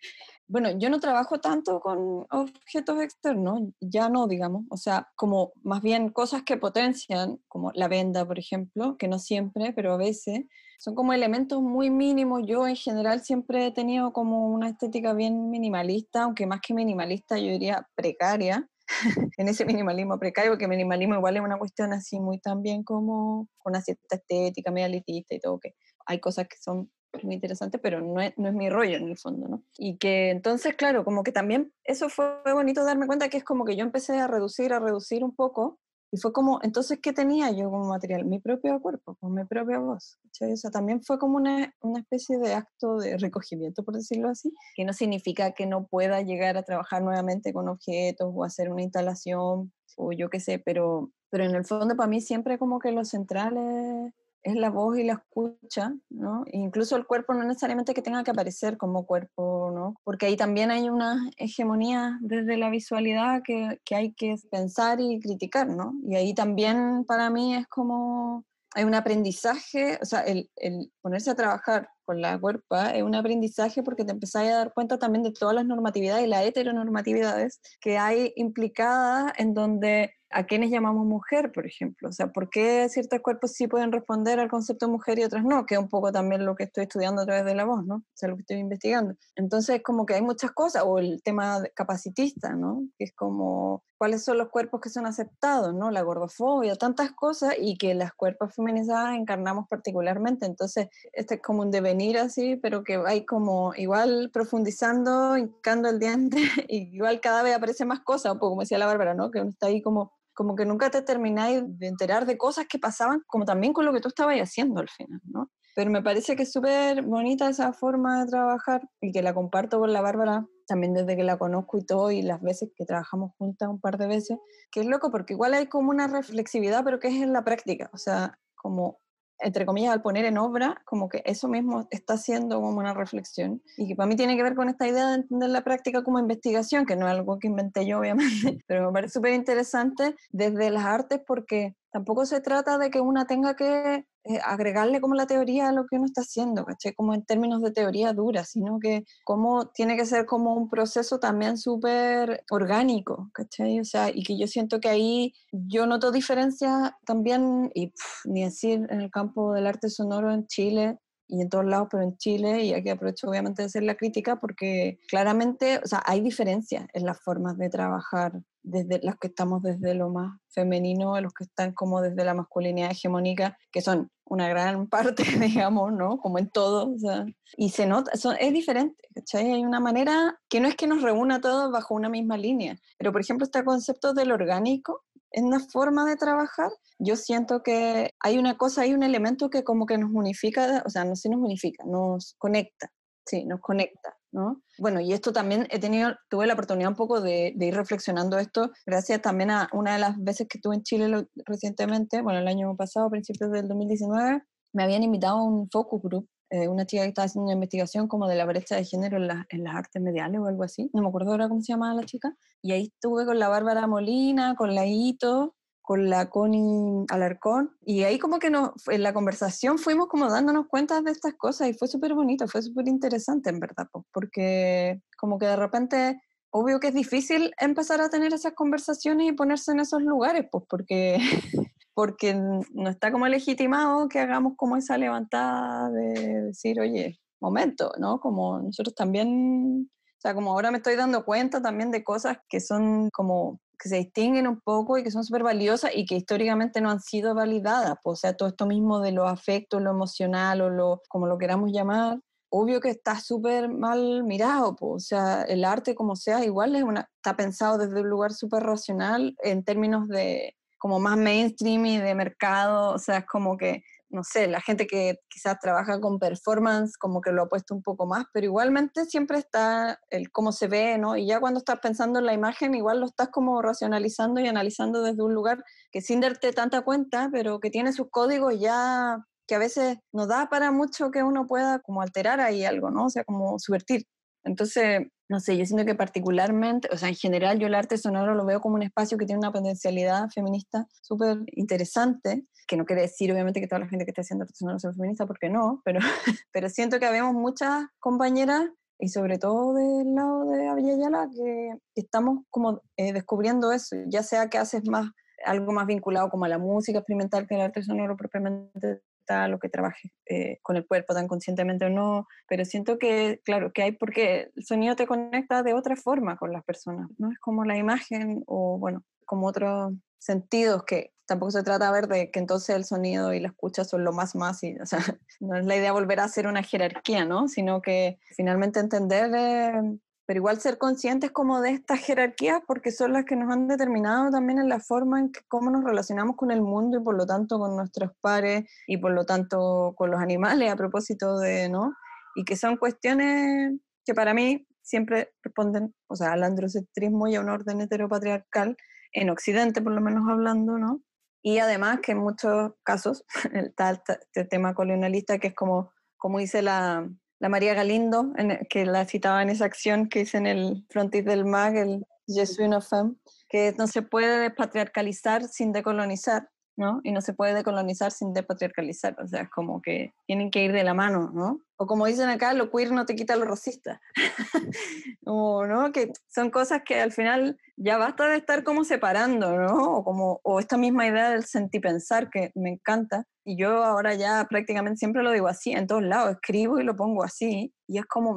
[0.48, 5.82] bueno, yo no trabajo tanto con objetos externos, ya no, digamos, o sea, como más
[5.82, 10.46] bien cosas que potencian, como la venda, por ejemplo, que no siempre, pero a veces,
[10.78, 12.42] son como elementos muy mínimos.
[12.46, 17.36] Yo en general siempre he tenido como una estética bien minimalista, aunque más que minimalista
[17.36, 18.68] yo diría precaria,
[19.36, 23.80] en ese minimalismo precario, porque minimalismo igual es una cuestión así muy también como una
[23.80, 25.74] cierta estética, media elitista y todo, que
[26.06, 26.90] hay cosas que son
[27.22, 29.62] muy interesantes, pero no es, no es mi rollo en el fondo, ¿no?
[29.76, 33.64] Y que entonces, claro, como que también eso fue bonito darme cuenta que es como
[33.64, 35.78] que yo empecé a reducir, a reducir un poco,
[36.10, 38.24] y fue como, entonces, ¿qué tenía yo como material?
[38.24, 40.18] Mi propio cuerpo, con mi propia voz.
[40.40, 44.54] O sea, también fue como una, una, especie de acto de recogimiento, por decirlo así,
[44.74, 48.82] que no significa que no pueda llegar a trabajar nuevamente con objetos o hacer una
[48.82, 52.92] instalación o yo qué sé, pero, pero en el fondo para mí siempre como que
[52.92, 56.44] lo central es es la voz y la escucha, ¿no?
[56.52, 59.96] incluso el cuerpo no necesariamente que tenga que aparecer como cuerpo, ¿no?
[60.04, 65.20] Porque ahí también hay una hegemonía desde la visualidad que, que hay que pensar y
[65.20, 65.94] criticar, ¿no?
[66.04, 71.30] Y ahí también para mí es como hay un aprendizaje, o sea, el, el, ponerse
[71.30, 75.22] a trabajar con la cuerpa es un aprendizaje porque te empezáis a dar cuenta también
[75.22, 81.06] de todas las normatividades y las heteronormatividades que hay implicadas en donde a quienes llamamos
[81.06, 82.08] mujer, por ejemplo.
[82.08, 85.44] O sea, ¿por qué ciertos cuerpos sí pueden responder al concepto de mujer y otros
[85.44, 85.64] no?
[85.66, 87.96] Que es un poco también lo que estoy estudiando a través de la voz, ¿no?
[87.96, 89.14] O sea, lo que estoy investigando.
[89.36, 92.82] Entonces, como que hay muchas cosas, o el tema capacitista, ¿no?
[92.98, 95.90] Que es como, ¿cuáles son los cuerpos que son aceptados, ¿no?
[95.90, 100.46] La gordofobia, tantas cosas, y que las cuerpos feminizadas encarnamos particularmente.
[100.46, 105.98] Entonces, este es como un devenir así, pero que hay como igual profundizando, hincando el
[105.98, 106.36] diente,
[106.68, 109.30] y igual cada vez aparece más cosas, un poco como decía la Bárbara, ¿no?
[109.30, 112.78] Que uno está ahí como como que nunca te termináis de enterar de cosas que
[112.78, 115.50] pasaban, como también con lo que tú estabas haciendo al final, ¿no?
[115.74, 119.80] Pero me parece que es súper bonita esa forma de trabajar y que la comparto
[119.80, 123.32] con la Bárbara también desde que la conozco y todo, y las veces que trabajamos
[123.36, 124.38] juntas un par de veces,
[124.70, 127.90] que es loco porque igual hay como una reflexividad, pero que es en la práctica,
[127.92, 129.00] o sea, como
[129.40, 133.62] entre comillas, al poner en obra, como que eso mismo está haciendo como una reflexión.
[133.76, 136.18] Y que para mí tiene que ver con esta idea de entender la práctica como
[136.18, 140.70] investigación, que no es algo que inventé yo, obviamente, pero me parece súper interesante desde
[140.70, 145.26] las artes porque tampoco se trata de que una tenga que eh, agregarle como la
[145.26, 146.94] teoría a lo que uno está haciendo, ¿cachai?
[146.94, 151.18] Como en términos de teoría dura, sino que como tiene que ser como un proceso
[151.18, 153.80] también súper orgánico, ¿cachai?
[153.80, 157.92] O sea, y que yo siento que ahí yo noto diferencias también, y
[158.24, 162.02] ni decir en el campo del arte sonoro en Chile, y en todos lados, pero
[162.02, 166.20] en Chile, y aquí aprovecho obviamente de hacer la crítica, porque claramente, o sea, hay
[166.20, 168.32] diferencias en las formas de trabajar
[168.70, 172.90] desde las que estamos desde lo más femenino, los que están como desde la masculinidad
[172.90, 176.18] hegemónica, que son una gran parte, digamos, ¿no?
[176.18, 177.24] Como en todo, o sea,
[177.56, 179.52] y se nota, es diferente, ¿cachai?
[179.52, 182.78] Hay una manera que no es que nos reúna a todos bajo una misma línea,
[182.98, 188.10] pero por ejemplo este concepto del orgánico, en una forma de trabajar, yo siento que
[188.20, 191.28] hay una cosa, hay un elemento que como que nos unifica, o sea, no se
[191.28, 192.90] nos unifica, nos conecta,
[193.26, 194.17] sí, nos conecta.
[194.38, 194.62] ¿No?
[194.78, 198.70] Bueno, y esto también he tenido, tuve la oportunidad un poco de, ir reflexionando esto,
[198.86, 202.74] gracias también a una de las veces que estuve en Chile recientemente, bueno, el año
[202.76, 207.08] pasado, principios del 2019, me habían invitado a un focus group, eh, una chica que
[207.08, 210.40] estaba haciendo una investigación como de la brecha de género en, en, las artes mediales
[210.40, 213.26] o algo así, no me acuerdo ahora cómo se llamaba la chica, y ahí estuve
[213.26, 215.56] con la Bárbara Molina, con la Ito,
[215.88, 220.66] con la Connie Alarcón y ahí como que nos, en la conversación fuimos como dándonos
[220.68, 225.38] cuenta de estas cosas y fue súper bonito, fue súper interesante en verdad, porque como
[225.38, 226.20] que de repente,
[226.50, 230.64] obvio que es difícil empezar a tener esas conversaciones y ponerse en esos lugares, pues
[230.68, 231.16] porque,
[231.94, 238.20] porque no está como legitimado que hagamos como esa levantada de decir, oye, momento, ¿no?
[238.20, 242.60] Como nosotros también, o sea, como ahora me estoy dando cuenta también de cosas que
[242.60, 246.80] son como que se distinguen un poco y que son súper valiosas y que históricamente
[246.80, 247.96] no han sido validadas.
[248.02, 251.70] O sea, todo esto mismo de los afectos, lo emocional o lo, como lo queramos
[251.72, 252.18] llamar,
[252.50, 254.76] obvio que está súper mal mirado.
[254.80, 258.62] O sea, el arte como sea, igual es una, está pensado desde un lugar súper
[258.62, 262.94] racional en términos de como más mainstream y de mercado.
[262.94, 267.20] O sea, es como que no sé, la gente que quizás trabaja con performance como
[267.20, 270.98] que lo ha puesto un poco más, pero igualmente siempre está el cómo se ve,
[270.98, 271.16] ¿no?
[271.16, 275.02] Y ya cuando estás pensando en la imagen, igual lo estás como racionalizando y analizando
[275.02, 279.54] desde un lugar que sin darte tanta cuenta, pero que tiene sus códigos ya que
[279.54, 283.06] a veces no da para mucho que uno pueda como alterar ahí algo, ¿no?
[283.06, 284.04] O sea, como subvertir.
[284.44, 288.34] Entonces, no sé, yo siento que particularmente, o sea, en general yo el arte sonoro
[288.34, 293.02] lo veo como un espacio que tiene una potencialidad feminista súper interesante, que no quiere
[293.02, 295.82] decir obviamente que toda la gente que esté haciendo arte sonoro sea feminista, porque no,
[295.84, 296.00] pero,
[296.52, 302.44] pero siento que habemos muchas compañeras y sobre todo del lado de Avillayala que estamos
[302.50, 305.10] como eh, descubriendo eso, ya sea que haces más
[305.44, 309.58] algo más vinculado como a la música experimental que al arte sonoro propiamente instrumental o
[309.58, 313.82] que trabajes eh, con el cuerpo tan conscientemente o no, pero siento que, claro, que
[313.82, 317.64] hay porque el sonido te conecta de otra forma con las personas, no es como
[317.64, 322.38] la imagen o, bueno, como otros sentidos que tampoco se trata de ver de que
[322.40, 324.98] entonces el sonido y la escucha son lo más más, y, o sea,
[325.40, 327.48] no es la idea volver a hacer una jerarquía, ¿no?
[327.48, 329.98] Sino que finalmente entender eh,
[330.28, 334.30] pero igual ser conscientes como de estas jerarquías porque son las que nos han determinado
[334.30, 337.24] también en la forma en que cómo nos relacionamos con el mundo y por lo
[337.24, 341.94] tanto con nuestros pares y por lo tanto con los animales a propósito de, ¿no?
[342.34, 347.40] Y que son cuestiones que para mí siempre responden, o sea, al androcentrismo y a
[347.40, 348.76] un orden heteropatriarcal,
[349.12, 351.00] en Occidente por lo menos hablando, ¿no?
[351.42, 353.24] Y además que en muchos casos
[353.54, 357.08] está este tema colonialista que es como, como dice la,
[357.40, 361.24] la María Galindo, en, que la citaba en esa acción que hice en el frontis
[361.24, 363.16] del MAG, el Je suis une femme,
[363.48, 366.50] que no se puede despatriarcalizar sin decolonizar.
[366.78, 367.00] ¿No?
[367.02, 370.72] Y no se puede decolonizar sin depatriarcalizar, o sea, es como que tienen que ir
[370.72, 371.60] de la mano, ¿no?
[371.76, 374.00] O como dicen acá, lo queer no te quita lo racista.
[375.26, 375.90] o, ¿no?
[375.92, 379.54] Que son cosas que al final ya basta de estar como separando.
[379.74, 383.24] O, como, o esta misma idea del sentipensar que me encanta.
[383.44, 386.94] Y yo ahora ya prácticamente siempre lo digo así, en todos lados, escribo y lo
[386.94, 387.72] pongo así.
[387.88, 388.36] Y es como,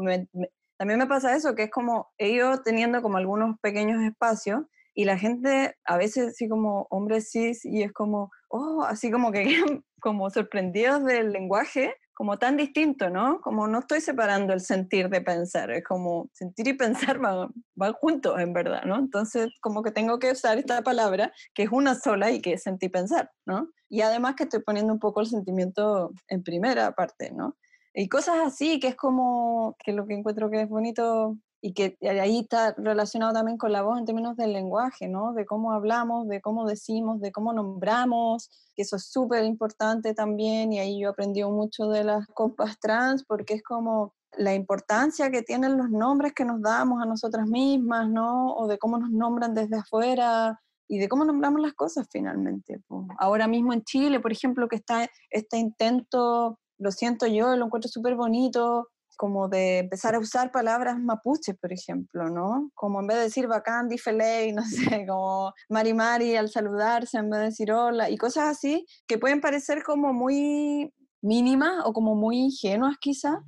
[0.78, 4.64] también me pasa eso, que es como he ido teniendo como algunos pequeños espacios
[4.94, 9.32] y la gente a veces así como hombres cis y es como, oh, así como
[9.32, 9.44] que
[10.02, 13.39] como sorprendidos del lenguaje, como tan distinto, ¿no?
[13.42, 17.94] Como no estoy separando el sentir de pensar, es como sentir y pensar van, van
[17.94, 18.98] juntos en verdad, ¿no?
[18.98, 22.64] Entonces como que tengo que usar esta palabra que es una sola y que es
[22.64, 23.70] sentir pensar, ¿no?
[23.89, 27.58] Y además que estoy poniendo un poco el sentimiento en primera parte, ¿no?
[27.94, 31.97] Y cosas así, que es como, que lo que encuentro que es bonito y que
[32.01, 35.34] ahí está relacionado también con la voz en términos del lenguaje, ¿no?
[35.34, 40.74] De cómo hablamos, de cómo decimos, de cómo nombramos, que eso es súper importante también
[40.74, 45.43] y ahí yo aprendí mucho de las compas trans porque es como la importancia que
[45.43, 48.55] tienen los nombres que nos damos a nosotras mismas, ¿no?
[48.55, 52.82] O de cómo nos nombran desde afuera y de cómo nombramos las cosas finalmente.
[53.20, 57.89] Ahora mismo en Chile, por ejemplo, que está este intento, lo siento yo, lo encuentro
[57.89, 58.89] súper bonito,
[59.22, 62.72] como de empezar a usar palabras mapuches, por ejemplo, ¿no?
[62.74, 67.30] Como en vez de decir bacán, difeley, no sé, como mari mari al saludarse, en
[67.30, 70.91] vez de decir hola, y cosas así que pueden parecer como muy
[71.22, 73.43] mínimas o como muy ingenuas quizá,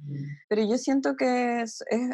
[0.47, 1.63] pero yo siento que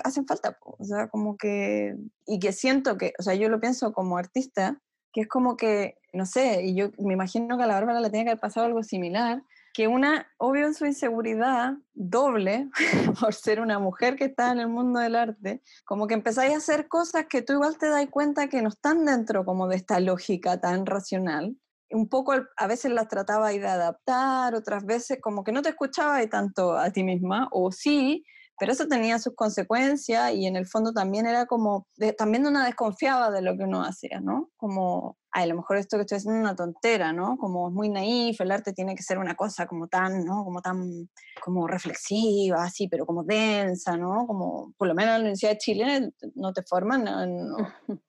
[0.06, 1.98] hacen falta, o sea, como que,
[2.28, 4.80] y que siento que, o sea, yo lo pienso como artista,
[5.12, 8.10] que es como que, no sé, y yo me imagino que a la Bárbara le
[8.10, 9.44] tiene que haber pasado algo similar,
[9.74, 12.70] que una, obvio en su inseguridad doble,
[13.20, 16.58] por ser una mujer que está en el mundo del arte, como que empezáis a
[16.58, 20.00] hacer cosas que tú igual te das cuenta que no están dentro como de esta
[20.00, 21.56] lógica tan racional.
[21.92, 26.26] Un poco a veces las trataba de adaptar, otras veces como que no te escuchaba
[26.28, 28.24] tanto a ti misma, o sí,
[28.60, 33.32] pero eso tenía sus consecuencias y en el fondo también era como, también una desconfiaba
[33.32, 34.52] de lo que uno hacía, ¿no?
[34.58, 37.38] Como, a lo mejor esto que estoy haciendo es una tontera, ¿no?
[37.38, 40.44] Como es muy naif, el arte tiene que ser una cosa como tan, ¿no?
[40.44, 41.10] Como tan,
[41.42, 44.26] como reflexiva, así, pero como densa, ¿no?
[44.26, 47.48] Como, por lo menos en la Universidad de Chile no te forman en,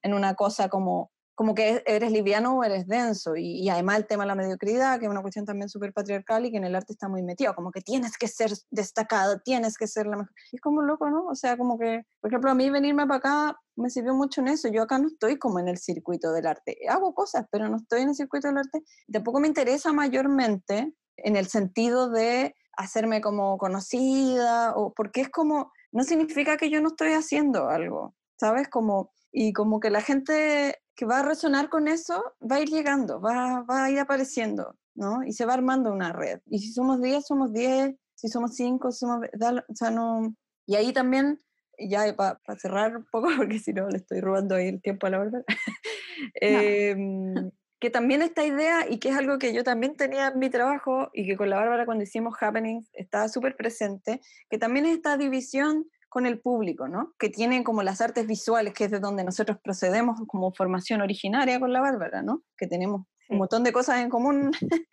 [0.01, 1.11] en una cosa como
[1.41, 3.35] como que eres liviano o eres denso.
[3.35, 6.51] Y, además el tema de la mediocridad, que es una cuestión también súper patriarcal y
[6.51, 9.87] que en el arte está muy metido, como que tienes que ser destacado, tienes que
[9.87, 10.35] ser la mejor.
[10.51, 11.25] Y es como loco, ¿no?
[11.25, 14.49] O sea, como que, por ejemplo, a mí venirme para acá me sirvió mucho en
[14.49, 14.67] eso.
[14.67, 16.77] Yo acá no estoy como en el circuito del arte.
[16.87, 18.83] Hago cosas, pero no estoy en el circuito del arte.
[19.11, 25.71] Tampoco me interesa mayormente en el sentido de hacerme como conocida, o porque es como,
[25.91, 28.67] no significa que yo no estoy haciendo algo, ¿sabes?
[28.67, 32.69] Como, y como que la gente que va a resonar con eso va a ir
[32.69, 35.23] llegando, va, va a ir apareciendo, ¿no?
[35.23, 36.41] Y se va armando una red.
[36.45, 39.25] Y si somos 10, somos 10, si somos 5, somos...
[39.67, 40.35] O sea, no...
[40.67, 41.39] Y ahí también,
[41.79, 45.09] ya para cerrar un poco, porque si no le estoy robando ahí el tiempo a
[45.09, 45.43] la verdad,
[46.35, 47.49] em,
[47.79, 51.09] que también esta idea, y que es algo que yo también tenía en mi trabajo,
[51.15, 54.21] y que con la Bárbara cuando hicimos Happenings estaba súper presente,
[54.51, 57.13] que también es esta división con el público, ¿no?
[57.17, 61.57] Que tienen como las artes visuales, que es de donde nosotros procedemos como formación originaria
[61.57, 62.43] con la Bárbara, ¿no?
[62.57, 64.51] Que tenemos un montón de cosas en común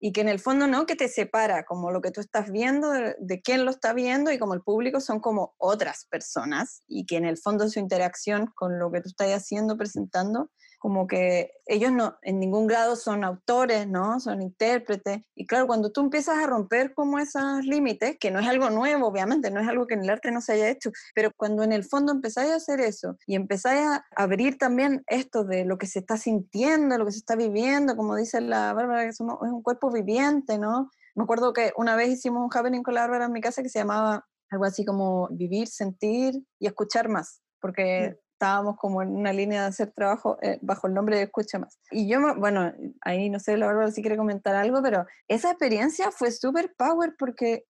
[0.00, 2.88] y que en el fondo no que te separa como lo que tú estás viendo
[2.92, 7.04] de, de, quién lo está viendo y como el público son como otras personas y
[7.04, 11.52] que en el fondo su interacción con lo que tú estás haciendo presentando como que
[11.66, 14.18] ellos no, en ningún grado son autores, ¿no?
[14.18, 15.20] Son intérpretes.
[15.34, 19.06] Y claro, cuando tú empiezas a romper como esos límites, que no es algo nuevo,
[19.06, 21.72] obviamente, no es algo que en el arte no se haya hecho, pero cuando en
[21.72, 25.86] el fondo empezáis a hacer eso y empezáis a abrir también esto de lo que
[25.86, 29.52] se está sintiendo, lo que se está viviendo, como dice la Bárbara, que somos, es
[29.52, 30.90] un cuerpo viviente, ¿no?
[31.14, 33.68] Me acuerdo que una vez hicimos un happening con la Bárbara en mi casa que
[33.68, 38.29] se llamaba algo así como vivir, sentir y escuchar más, porque mm.
[38.40, 41.78] Estábamos como en una línea de hacer trabajo eh, bajo el nombre de Escucha Más.
[41.90, 42.72] Y yo, bueno,
[43.02, 47.14] ahí no sé, la Bárbara si quiere comentar algo, pero esa experiencia fue súper power
[47.18, 47.66] porque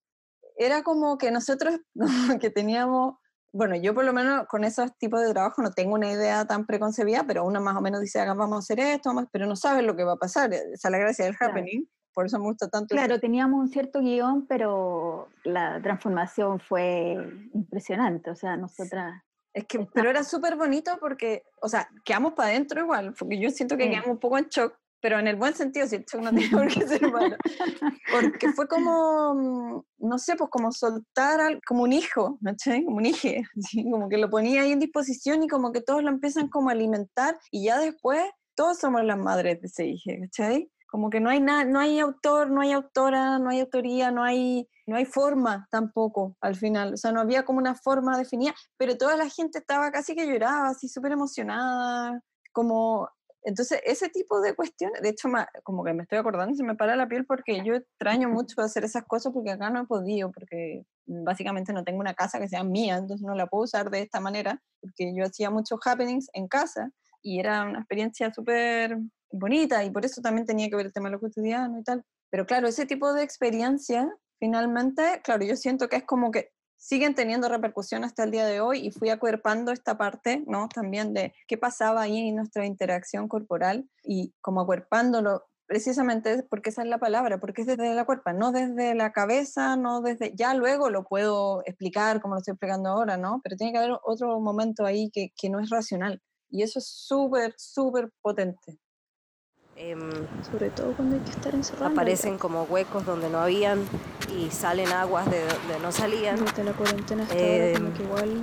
[0.55, 1.77] era como que nosotros
[2.41, 3.15] que teníamos
[3.53, 6.65] bueno, yo por lo menos con esos tipos de trabajo no tengo una idea tan
[6.65, 9.93] preconcebida, pero uno más o menos dice, vamos a hacer esto, pero no sabes lo
[9.93, 10.53] que va a pasar.
[10.53, 11.85] Esa es la gracia del happening.
[12.13, 12.95] Por eso me gusta tanto.
[12.95, 17.17] Claro, teníamos un cierto guion, pero la transformación fue
[17.53, 18.29] impresionante.
[18.29, 19.21] O sea, nosotras
[19.53, 23.49] es que, pero era súper bonito porque, o sea, quedamos para adentro igual, porque yo
[23.49, 26.21] siento que quedamos un poco en shock, pero en el buen sentido, si el shock
[26.21, 27.35] no tiene por qué ser malo.
[28.11, 32.55] Porque fue como, mm, no sé, pues como soltar como un hijo, ¿no?
[32.85, 33.27] Como un hijo,
[33.91, 36.73] como que lo ponía ahí en disposición y como que todos lo empiezan como a
[36.73, 38.23] alimentar y ya después
[38.55, 40.69] todos somos las madres de ese hijo, ¿cachai?
[40.87, 44.23] Como que no hay nada, no hay autor, no hay autora, no hay autoría, no
[44.23, 46.93] hay, no hay forma tampoco al final.
[46.93, 50.27] O sea, no había como una forma definida, pero toda la gente estaba casi que
[50.27, 52.21] lloraba, así súper emocionada,
[52.51, 53.09] como
[53.43, 55.27] entonces, ese tipo de cuestiones, de hecho,
[55.63, 58.83] como que me estoy acordando se me para la piel porque yo extraño mucho hacer
[58.83, 62.63] esas cosas porque acá no he podido, porque básicamente no tengo una casa que sea
[62.63, 66.47] mía, entonces no la puedo usar de esta manera, porque yo hacía muchos happenings en
[66.47, 66.91] casa
[67.23, 68.97] y era una experiencia súper
[69.31, 72.03] bonita y por eso también tenía que ver el tema de lo cotidiano y tal.
[72.29, 74.07] Pero claro, ese tipo de experiencia,
[74.41, 78.59] finalmente, claro, yo siento que es como que siguen teniendo repercusión hasta el día de
[78.59, 80.67] hoy y fui acuerpando esta parte, ¿no?
[80.67, 86.81] También de qué pasaba ahí en nuestra interacción corporal y como acuerpándolo precisamente porque esa
[86.81, 90.55] es la palabra, porque es desde la cuerpa, no desde la cabeza, no desde, ya
[90.55, 93.41] luego lo puedo explicar como lo estoy explicando ahora, ¿no?
[93.43, 96.19] Pero tiene que haber otro momento ahí que, que no es racional.
[96.49, 98.79] Y eso es súper, súper potente.
[99.77, 99.99] Em,
[100.51, 101.91] Sobre todo cuando hay que estar encerrado.
[101.91, 103.83] Aparecen como huecos donde no habían
[104.37, 106.37] y salen aguas de donde no salían.
[106.37, 108.41] Durante la cuarentena hasta eh, como que igual.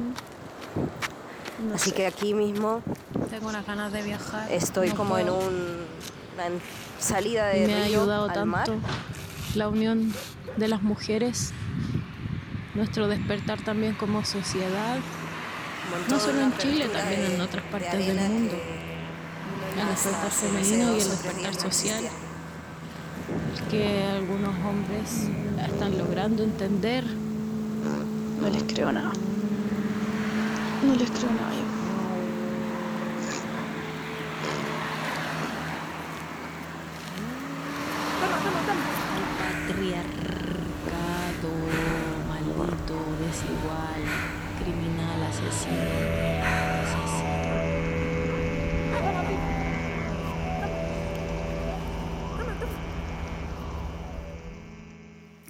[1.75, 2.83] así que aquí mismo.
[3.31, 4.51] Tengo unas ganas de viajar.
[4.51, 5.87] Estoy como en un,
[6.35, 6.59] una
[6.99, 8.75] salida de Me ha ayudado tanto
[9.55, 10.13] la unión
[10.57, 11.53] de las mujeres,
[12.75, 14.99] nuestro despertar también como sociedad.
[16.09, 18.57] No solo en Chile, también en otras partes del mundo
[19.81, 22.05] el despertar femenino y el despertar social
[23.71, 25.29] que algunos hombres
[25.71, 27.05] están logrando entender.
[28.41, 29.13] No les creo nada.
[30.83, 31.68] No les creo nada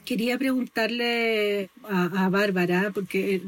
[0.08, 3.42] Quería preguntarle a, Bárbara, porque eh,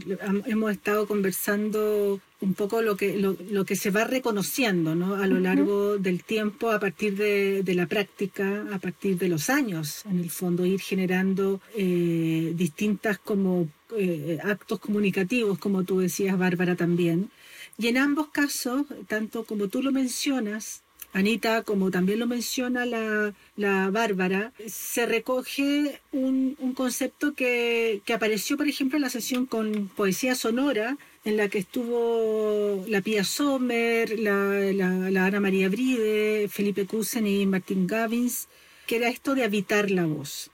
[0.44, 5.14] hemos estado conversando un poco lo que, lo, que se va reconociendo ¿no?
[5.14, 10.04] a lo largo del tiempo a partir de, la práctica, a partir de los años,
[10.04, 16.76] en el fondo, ir generando eh, distintas como eh, actos comunicativos, como tú decías, Bárbara,
[16.76, 17.30] también.
[17.78, 20.82] Y en ambos casos, tanto como tú lo mencionas,
[21.12, 28.96] Anita, como también lo menciona la, Bárbara, se recoge un, concepto que, apareció, por ejemplo,
[28.96, 35.40] en la sesión con Poesía Sonora, en la que estuvo la Pía Sommer, la, Ana
[35.40, 38.48] María Bride, Felipe Cusen y Martín Gavins,
[38.86, 40.50] que era esto de habitar la voz.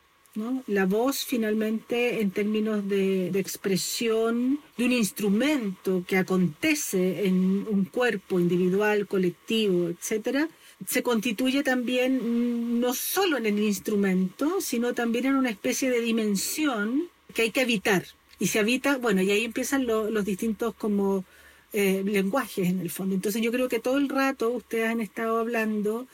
[0.66, 8.38] La voz finalmente en términos de, expresión de un instrumento que acontece en un cuerpo
[8.38, 10.48] individual, colectivo, etcétera,
[10.86, 17.08] se constituye también no solo en el instrumento, sino también en una especie de dimensión
[17.32, 18.04] que hay que habitar.
[18.38, 21.24] Y se habita, bueno, y ahí empiezan los distintos como
[21.72, 23.14] eh, lenguajes en el fondo.
[23.14, 26.06] Entonces yo creo que todo el rato ustedes han estado hablando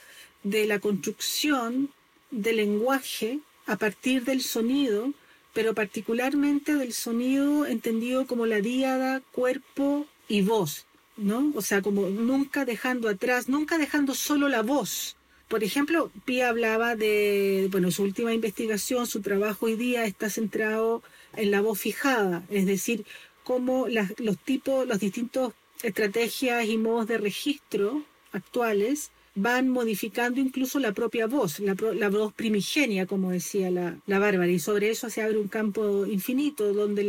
[0.45, 1.91] de la construcción
[2.31, 5.13] del lenguaje a partir del sonido,
[5.53, 10.87] pero particularmente del sonido entendido como la díada, cuerpo y voz,
[11.17, 11.53] ¿no?
[11.55, 15.17] O sea, como nunca dejando atrás, nunca dejando solo la voz.
[15.49, 21.03] Por ejemplo, Pia hablaba de, bueno, su última investigación, su trabajo hoy día está centrado
[21.37, 23.05] en la voz fijada, es decir,
[23.45, 25.53] cómo los tipos, los distintos
[25.83, 28.03] estrategias y modos de registro
[28.33, 31.75] actuales van modificando incluso la propia voz, la,
[32.09, 37.05] voz primigenia, como decía la, Bárbara, y sobre eso se abre un campo infinito donde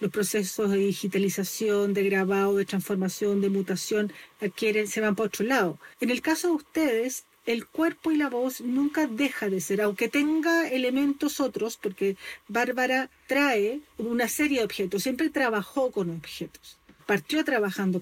[0.00, 5.46] los procesos de digitalización, de grabado, de transformación, de mutación adquieren, se van para otro
[5.46, 5.78] lado.
[6.00, 10.08] En el caso de ustedes, el cuerpo y la voz nunca deja de ser, aunque
[10.08, 12.16] tenga elementos otros, porque
[12.48, 16.77] Bárbara trae una serie de objetos, siempre trabajó con objetos.
[17.08, 18.00] Partió trabajando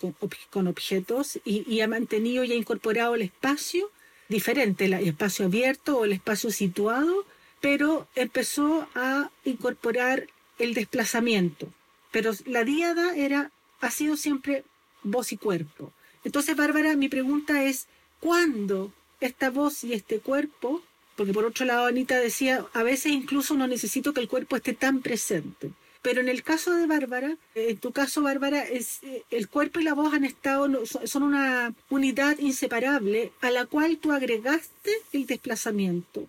[0.51, 3.91] con, objetos y, ha mantenido y ha incorporado el espacio
[4.29, 7.25] diferente, el espacio abierto o el espacio situado,
[7.61, 10.27] pero empezó a incorporar
[10.59, 11.69] el desplazamiento.
[12.11, 14.65] Pero la diada era, ha sido siempre
[15.05, 15.93] voz y cuerpo.
[16.25, 17.87] Entonces, Bárbara, mi pregunta es,
[18.19, 20.83] ¿cuándo esta voz y este cuerpo,
[21.17, 24.75] porque por otro lado Anita decía, a veces incluso no necesito que el cuerpo esté
[24.75, 25.71] tan presente.
[26.07, 29.83] Pero en el caso de Bárbara, en tu caso Bárbara, es, eh, el cuerpo y
[29.83, 36.29] la voz han estado, son una unidad inseparable a la cual tú agregaste el desplazamiento,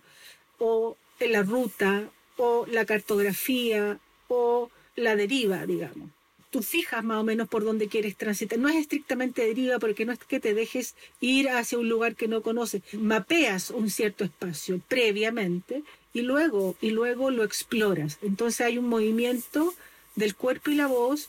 [0.58, 6.10] o la ruta, o la cartografía, o la deriva, digamos
[6.50, 8.58] tú fijas más o menos por dónde quieres transitar.
[8.58, 12.26] No es estrictamente deriva porque no es que te dejes ir hacia un lugar que
[12.26, 12.82] no conoces.
[12.94, 15.82] Mapeas un cierto espacio previamente
[16.12, 18.18] y luego, y luego lo exploras.
[18.22, 19.74] Entonces hay un movimiento
[20.16, 21.28] del cuerpo y la voz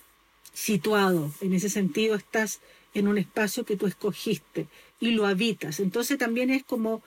[0.54, 1.32] situado.
[1.42, 2.60] En ese sentido estás
[2.94, 4.68] en un espacio que tú escogiste
[5.00, 5.80] y lo habitas.
[5.80, 7.02] Entonces también es como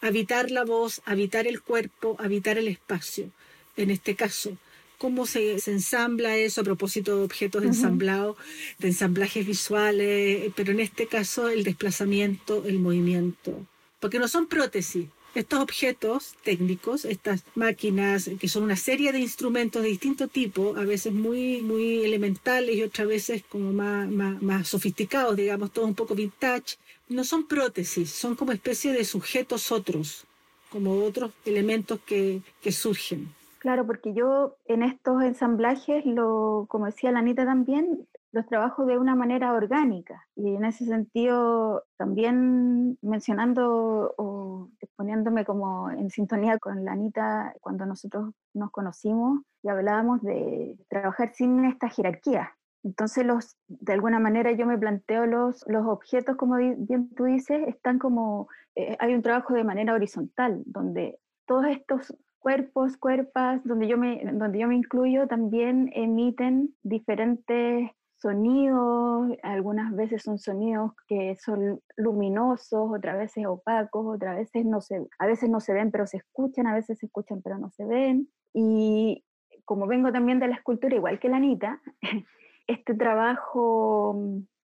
[0.00, 3.30] habitar la voz, habitar el cuerpo, habitar el espacio,
[3.76, 4.56] en este caso
[5.02, 8.36] cómo se, ensambla eso a propósito de objetos ensamblados,
[8.78, 13.66] de ensamblajes visuales, pero en este caso el desplazamiento, el movimiento,
[13.98, 15.08] porque no son prótesis.
[15.34, 20.84] Estos objetos técnicos, estas máquinas, que son una serie de instrumentos de distinto tipo, a
[20.84, 26.14] veces muy, muy elementales y otras veces como más, más, sofisticados, digamos, todo un poco
[26.14, 26.76] vintage,
[27.08, 30.24] no son prótesis, son como especie de sujetos otros,
[30.70, 33.28] como otros elementos que, que surgen.
[33.58, 38.98] Claro, porque yo en estos ensamblajes, lo, como decía la Anita también, los trabajo de
[38.98, 46.84] una manera orgánica y en ese sentido también mencionando o poniéndome como en sintonía con
[46.84, 52.56] la Anita cuando nosotros nos conocimos y hablábamos de trabajar sin esta jerarquía.
[52.84, 57.68] Entonces, los, de alguna manera yo me planteo los, los objetos, como bien tú dices,
[57.68, 63.86] están como, eh, hay un trabajo de manera horizontal, donde todos estos cuerpos, cuerpas, donde
[63.86, 67.90] yo me, donde yo me incluyo, también emiten diferentes
[68.22, 75.04] sonidos, algunas veces son sonidos que son luminosos, otras veces opacos, otras veces no se,
[75.18, 77.84] a veces no se ven pero se escuchan, a veces se escuchan pero no se
[77.84, 78.28] ven.
[78.54, 79.24] Y
[79.64, 81.80] como vengo también de la escultura, igual que la Anita,
[82.68, 84.16] este trabajo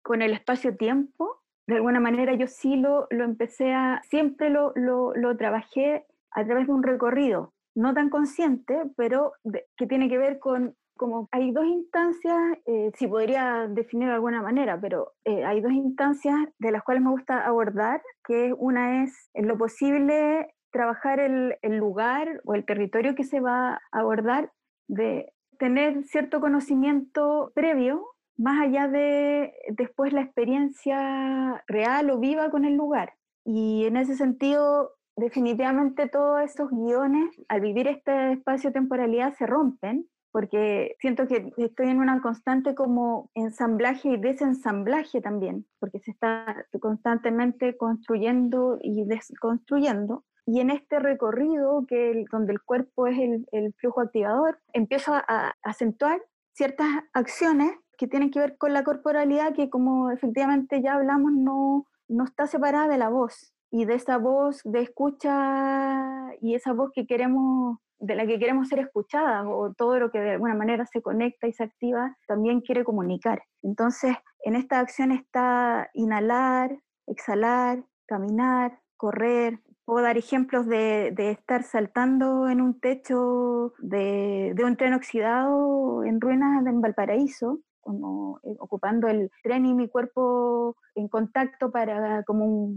[0.03, 5.15] con el espacio-tiempo, de alguna manera yo sí lo, lo empecé a, siempre lo, lo,
[5.15, 9.33] lo trabajé a través de un recorrido, no tan consciente, pero
[9.77, 14.41] que tiene que ver con como hay dos instancias, eh, si podría definir de alguna
[14.41, 19.29] manera, pero eh, hay dos instancias de las cuales me gusta abordar, que una es
[19.35, 24.53] en lo posible trabajar el, el lugar o el territorio que se va a abordar,
[24.87, 32.65] de tener cierto conocimiento previo, más allá de después la experiencia real o viva con
[32.65, 33.15] el lugar.
[33.45, 40.97] Y en ese sentido, definitivamente todos esos guiones, al vivir este espacio-temporalidad, se rompen, porque
[40.99, 47.77] siento que estoy en una constante como ensamblaje y desensamblaje también, porque se está constantemente
[47.77, 50.25] construyendo y desconstruyendo.
[50.47, 55.55] Y en este recorrido, que donde el cuerpo es el, el flujo activador, empiezo a
[55.63, 56.21] acentuar
[56.53, 61.87] ciertas acciones que tienen que ver con la corporalidad, que como efectivamente ya hablamos, no,
[62.09, 66.91] no está separada de la voz y de esa voz de escucha y esa voz
[66.95, 70.85] que queremos de la que queremos ser escuchadas o todo lo que de alguna manera
[70.87, 73.43] se conecta y se activa también quiere comunicar.
[73.63, 76.77] Entonces, en esta acción está inhalar,
[77.07, 79.61] exhalar, caminar, correr.
[79.85, 86.05] Puedo dar ejemplos de, de estar saltando en un techo de, de un tren oxidado
[86.05, 92.73] en ruinas en Valparaíso eh, ocupando el tren y mi cuerpo en contacto para como,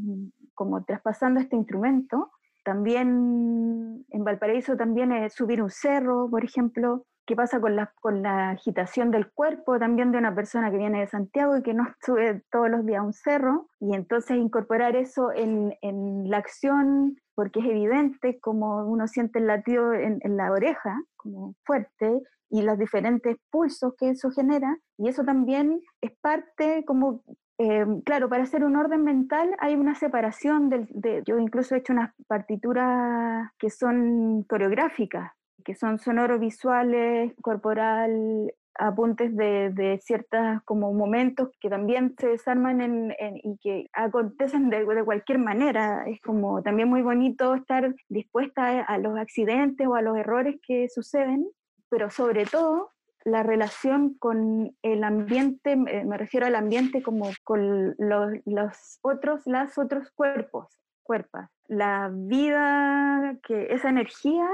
[0.56, 2.32] como traspasando este instrumento.
[2.66, 8.24] También en Valparaíso también es subir un cerro, por ejemplo, qué pasa con la, con
[8.24, 11.86] la agitación del cuerpo también de una persona que viene de Santiago y que no
[12.03, 17.18] sube todos los días a un cerro, y entonces incorporar eso en, en la acción,
[17.36, 22.63] porque es evidente como uno siente el latido en, en la oreja, como fuerte, y
[22.63, 27.24] los diferentes pulsos que eso genera, y eso también es parte como,
[27.58, 31.80] eh, claro, para hacer un orden mental hay una separación, del, de, yo incluso he
[31.80, 35.32] hecho unas partituras que son coreográficas,
[35.64, 42.82] que son sonoro, visuales, corporal, apuntes de, de ciertos como momentos que también se desarman
[42.82, 46.06] en, y que acontecen de, cualquier manera.
[46.08, 50.89] Es como también muy bonito estar dispuesta a, los accidentes o a los errores que
[50.89, 51.47] suceden,
[51.89, 52.91] pero sobre todo
[53.26, 60.12] la relación con el ambiente, me refiero al ambiente como con los, otros, las otros
[60.12, 60.68] cuerpos,
[61.04, 61.50] cuerpas.
[61.68, 64.48] La vida, que esa energía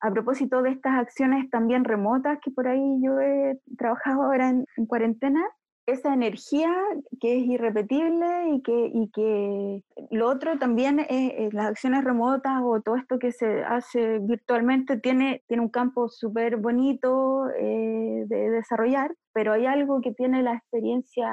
[0.00, 4.86] a propósito de estas acciones también remotas que por ahí yo he trabajado ahora en,
[4.86, 5.44] cuarentena,
[5.90, 6.72] esa energía
[7.20, 12.80] que es irrepetible y que, y que lo otro también, es, las acciones remotas o
[12.80, 19.14] todo esto que se hace virtualmente tiene, tiene un campo súper bonito eh, de desarrollar,
[19.32, 21.28] pero hay algo que tiene la experiencia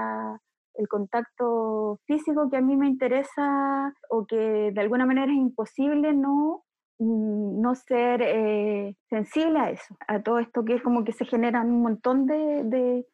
[0.75, 6.13] el contacto físico que a mí me interesa o que de alguna manera es imposible
[6.13, 6.67] no
[6.99, 11.25] Mm, no ser eh, sensible a eso, a todo esto que es como que se
[11.25, 13.05] generan un montón de, de,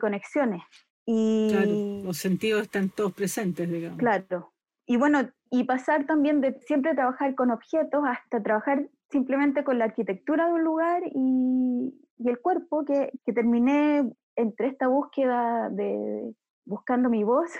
[0.00, 0.62] conexiones.
[1.06, 3.98] Y, claro, los sentidos están todos presentes, digamos.
[3.98, 4.52] Claro.
[4.86, 9.84] Y bueno, y pasar también de siempre trabajar con objetos hasta trabajar simplemente con la
[9.86, 16.34] arquitectura de un lugar y, y el cuerpo, que, que, terminé entre esta búsqueda de
[16.64, 17.50] buscando mi voz,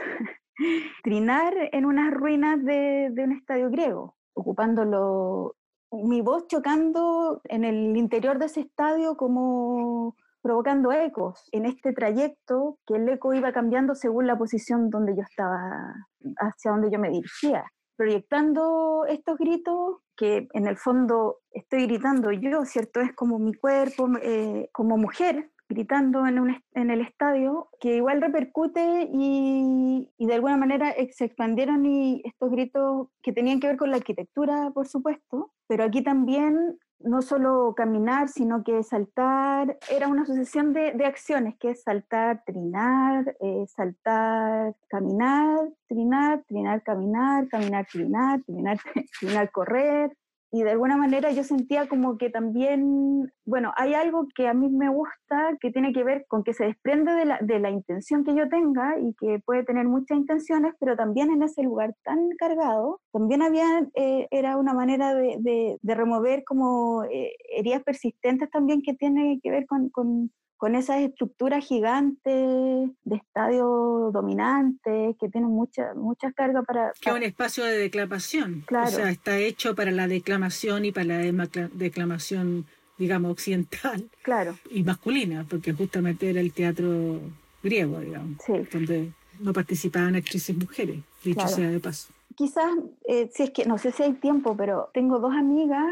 [1.05, 5.57] trinar en unas ruinas de, de un estadio griego, ocupándolo
[5.93, 12.79] mi voz chocando en el interior de ese estadio como provocando ecos en este trayecto
[12.87, 15.95] que el eco iba cambiando según la posición donde yo estaba,
[16.37, 17.65] hacia donde yo me dirigía,
[17.97, 23.01] proyectando estos gritos que en el fondo estoy gritando yo, ¿cierto?
[23.01, 28.21] Es como mi cuerpo, eh, como mujer, gritando en, un, en, el estadio, que igual
[28.21, 33.79] repercute y, y, de alguna manera se expandieron y estos gritos que tenían que ver
[33.79, 40.09] con la arquitectura, por supuesto, pero aquí también no solo caminar, sino que saltar, era
[40.09, 47.87] una sucesión de, de acciones, que saltar, trinar, eh, saltar, caminar, trinar, trinar, caminar, caminar,
[47.87, 48.79] trinar, trinar,
[49.21, 50.17] trinar, correr,
[50.55, 54.69] y de alguna manera yo sentía como que también, bueno, hay algo que a mí
[54.69, 58.25] me gusta que tiene que ver con que se desprende de la, de la intención
[58.25, 62.31] que yo tenga y que puede tener muchas intenciones, pero también en ese lugar tan
[62.39, 68.51] cargado, también había, eh, era una manera de, de, de remover como eh, heridas persistentes
[68.51, 70.31] también que tiene que ver con, con
[70.65, 77.17] con esas estructuras gigantes de estadio dominantes que tienen mucha, muchas cargas para, Que es
[77.17, 78.63] un espacio de declamación.
[78.67, 78.89] Claro.
[78.89, 82.65] O sea, está hecho para la declamación y para la declamación,
[82.99, 84.09] digamos, occidental.
[84.23, 84.57] Claro.
[84.71, 87.21] Y masculina, porque justamente era el teatro
[87.63, 88.39] griego, digamos.
[88.45, 88.53] Sí.
[88.73, 92.13] Donde no participaban actrices mujeres, dicho sea de paso.
[92.37, 92.71] Quizás,
[93.07, 95.85] eh, si es que, no sé si hay tiempo, pero tengo dos amigas,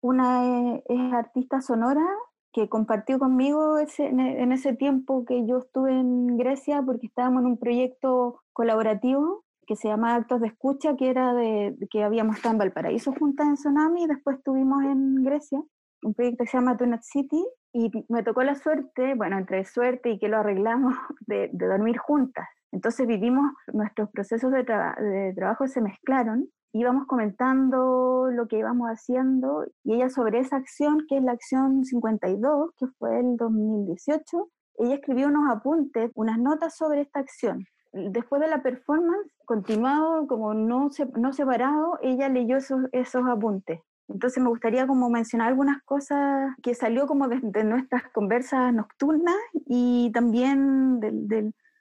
[0.00, 2.06] una es artista sonora
[2.52, 7.46] que compartió conmigo ese, en ese tiempo que yo estuve en Grecia porque estábamos en
[7.46, 12.54] un proyecto colaborativo que se llama Actos de Escucha, que era de que habíamos estado
[12.54, 15.62] en Valparaíso juntas en Tsunami y después estuvimos en Grecia,
[16.02, 20.10] un proyecto que se llama Tunat City y me tocó la suerte, bueno, entre suerte
[20.10, 20.94] y que lo arreglamos,
[21.26, 22.48] de, de dormir juntas.
[22.72, 29.66] Entonces vivimos, nuestros procesos de, de trabajo se mezclaron íbamos comentando lo que íbamos haciendo
[29.84, 34.94] y ella sobre esa acción, que es la acción 52, que fue el 2018, ella
[34.94, 37.64] escribió unos apuntes, unas notas sobre esta acción.
[37.92, 43.80] Después de la performance, continuado, como no, no separado, ella leyó esos, esos apuntes.
[44.12, 49.36] Entonces me gustaría como mencionar algunas cosas que salió como de, nuestras conversas nocturnas
[49.66, 51.00] y también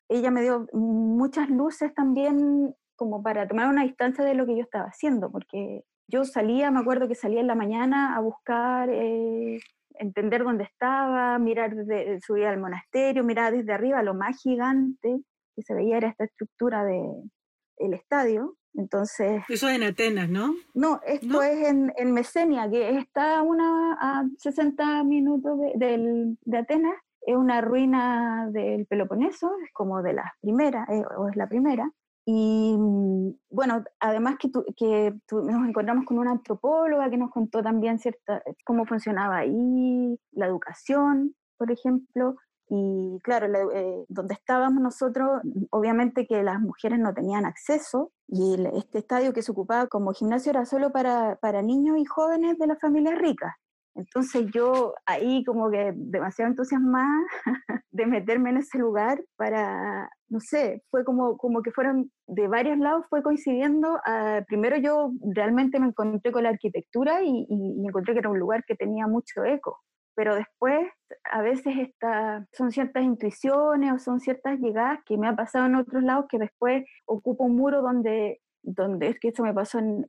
[0.07, 4.63] ella me dio muchas luces también como para tomar una distancia de lo que yo
[4.63, 9.59] estaba haciendo, porque yo salía, me acuerdo que salía en la mañana a buscar, eh,
[9.93, 15.21] entender dónde estaba, mirar, desde, subir al monasterio, mirar desde arriba lo más gigante
[15.55, 17.31] que se veía era esta estructura del
[17.77, 18.55] el estadio.
[18.73, 20.53] Entonces, Eso es en Atenas, ¿no?
[20.73, 26.95] No, esto es en, en, Mesenia, que está una, a 60 minutos de, de Atenas.
[27.21, 31.91] Es una ruina del Peloponeso, es como de las primeras, eh, o es la primera.
[32.25, 37.97] Y mm, bueno, además que, que nos encontramos con una antropóloga que nos contó también
[37.97, 42.35] cierta, cómo funcionaba ahí la educación, por ejemplo.
[42.69, 45.41] Y claro, eh, donde estábamos nosotros,
[45.71, 50.51] obviamente que las mujeres no tenían acceso y este estadio que se ocupaba como gimnasio
[50.51, 53.55] era solo para, para niños y jóvenes de las familias ricas.
[53.95, 57.25] Entonces yo ahí como que demasiado entusiasmada
[57.91, 62.77] de meterme en ese lugar para, no sé, fue como, como que fueron de varios
[62.77, 63.99] lados, fue coincidiendo.
[64.05, 68.39] Ah, primero yo realmente me encontré con la arquitectura y, y, encontré que era un
[68.39, 69.79] lugar que tenía mucho eco,
[70.15, 70.87] pero después
[71.31, 75.75] a veces esta, son ciertas intuiciones o son ciertas llegadas que me ha pasado en
[75.75, 80.05] otros lados que después ocupo un muro donde donde es que eso me pasó en,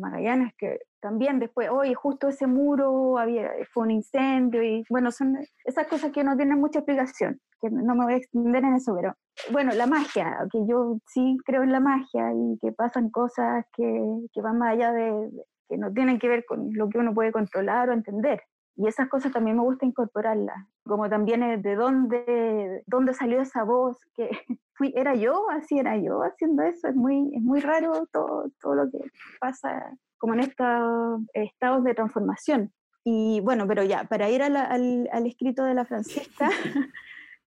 [0.00, 5.36] Magallanes, que también después, oye, justo ese muro había, fue un incendio y bueno, son
[5.64, 8.94] esas cosas que no tienen mucha explicación, que no me voy a extender en eso,
[8.96, 9.14] pero
[9.52, 14.02] bueno, la magia, que yo sí creo en la magia y que pasan cosas que,
[14.32, 15.30] que van más allá de,
[15.68, 18.42] que no tienen que ver con lo que uno puede controlar o entender.
[18.80, 23.98] Y esas cosas también me gusta incorporarlas, como también de dónde, dónde salió esa voz,
[24.14, 24.30] que
[24.72, 28.74] fui, era yo, así era yo haciendo eso, es muy, es muy raro todo, todo
[28.76, 28.98] lo que
[29.38, 32.72] pasa como en estos estados de transformación.
[33.04, 36.48] Y bueno, pero ya, para ir al, al, escrito de la Francisca,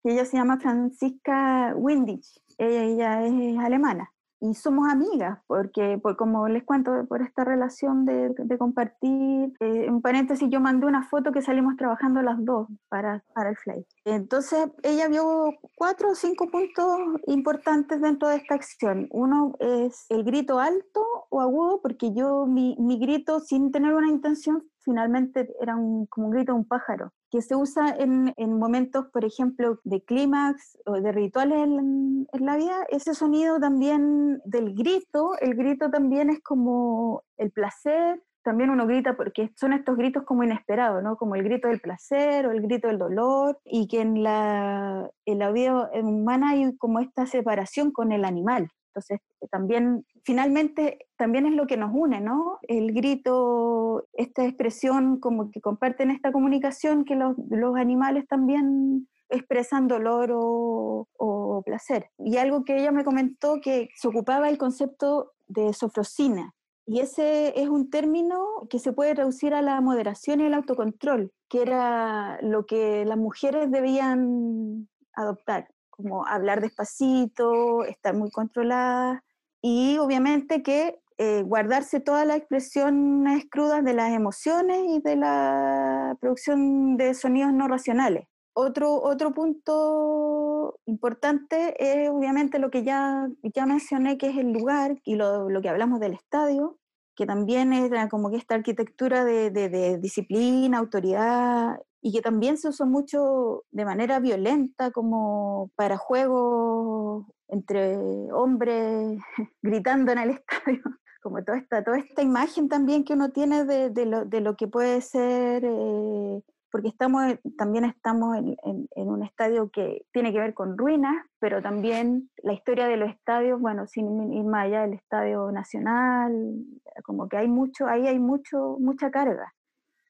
[0.02, 4.11] que ella se llama Francisca Windich, ella, ella es alemana
[4.42, 9.86] y somos amigas, porque pues, como les cuento, por esta relación de, de compartir, eh,
[9.86, 13.86] en paréntesis yo mandé una foto que salimos trabajando las dos para, para el Fly.
[14.04, 19.06] Entonces ella vio cuatro o cinco puntos importantes dentro de esta acción.
[19.12, 24.08] Uno es el grito alto o agudo, porque yo mi, mi grito sin tener una
[24.08, 28.58] intención finalmente era un, como un grito de un pájaro, que se usa en, en
[28.58, 32.84] momentos, por ejemplo, de clímax o de rituales en, la vida.
[32.90, 39.16] Ese sonido también del grito, el grito también es como el placer, también uno grita
[39.16, 41.16] porque son estos gritos como inesperados, ¿no?
[41.16, 45.38] Como el grito del placer o el grito del dolor, y que en la, en
[45.38, 48.68] la vida humana hay como esta separación con el animal.
[48.94, 49.20] Entonces,
[49.50, 52.58] también, finalmente, también es lo que nos une, ¿no?
[52.62, 59.88] El grito, esta expresión como que comparten esta comunicación que los, los animales también expresan
[59.88, 62.10] dolor o, o, placer.
[62.18, 66.54] Y algo que ella me comentó que se ocupaba el concepto de sofrosina.
[66.84, 71.32] Y ese es un término que se puede reducir a la moderación y el autocontrol,
[71.48, 75.68] que era lo que las mujeres debían adoptar
[76.02, 79.22] como hablar despacito, estar muy controlada
[79.62, 86.16] y obviamente que eh, guardarse todas las expresiones crudas de las emociones y de la
[86.20, 88.26] producción de sonidos no racionales.
[88.54, 95.00] Otro, otro punto importante es obviamente lo que ya, ya mencioné, que es el lugar
[95.04, 96.78] y lo, lo que hablamos del estadio,
[97.14, 102.58] que también es como que esta arquitectura de, de, de disciplina, autoridad y que también
[102.58, 107.96] se usó mucho de manera violenta como para juegos entre
[108.32, 109.20] hombres
[109.62, 110.82] gritando en el estadio,
[111.22, 114.56] como toda esta, toda esta imagen también que uno tiene de, de, lo, de lo,
[114.56, 116.42] que puede ser, eh,
[116.72, 121.14] porque estamos, también estamos en, en, en, un estadio que tiene que ver con ruinas,
[121.38, 126.64] pero también la historia de los estadios, bueno, sin ir más allá del Estadio Nacional,
[127.04, 129.52] como que hay mucho, ahí hay mucho, mucha carga.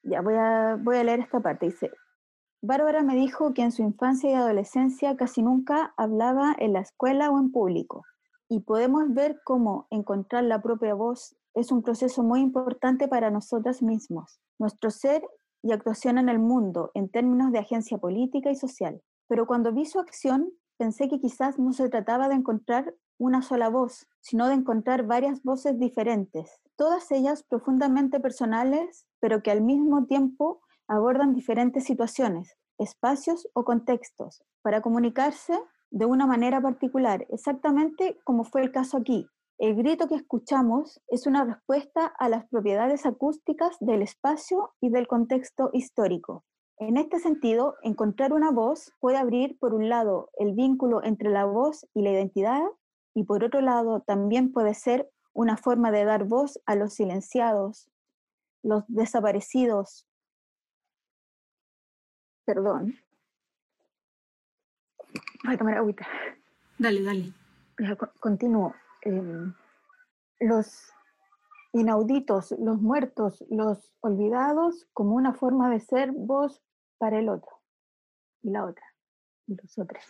[0.02, 1.66] Ya, voy a, leer esta parte.
[1.66, 1.90] Dice,
[2.60, 7.30] Bárbara me dijo que en su infancia y adolescencia casi nunca hablaba en la escuela
[7.30, 8.04] o en público.
[8.48, 13.82] Y podemos ver cómo encontrar la propia voz es un proceso muy importante para nosotras
[13.82, 15.22] mismos, nuestro ser
[15.62, 19.02] y actuación en el mundo en términos de agencia política y social.
[19.28, 23.68] Pero cuando vi su acción, pensé que quizás no se trataba de encontrar una sola
[23.68, 30.06] voz, sino de encontrar varias voces diferentes, todas ellas profundamente personales, pero que al mismo
[30.06, 35.58] tiempo abordan diferentes situaciones, espacios o contextos, para comunicarse
[35.90, 39.26] de una manera particular, exactamente como fue el caso aquí.
[39.58, 45.06] El grito que escuchamos es una respuesta a las propiedades acústicas del espacio y del
[45.06, 46.44] contexto histórico.
[46.78, 51.44] En este sentido, encontrar una voz puede abrir, por un lado, el vínculo entre la
[51.44, 52.62] voz y la identidad,
[53.14, 57.90] y por otro lado, también puede ser una forma de dar voz a los silenciados,
[58.62, 60.06] los desaparecidos.
[62.44, 62.94] Perdón.
[65.44, 66.06] Voy a tomar agüita.
[66.78, 67.32] Dale, dale.
[68.20, 68.74] Continúo.
[69.04, 69.52] Eh,
[70.40, 70.92] los
[71.72, 76.62] inauditos, los muertos, los olvidados, como una forma de ser voz
[76.98, 77.60] para el otro
[78.42, 78.84] y la otra
[79.46, 80.04] y los otros.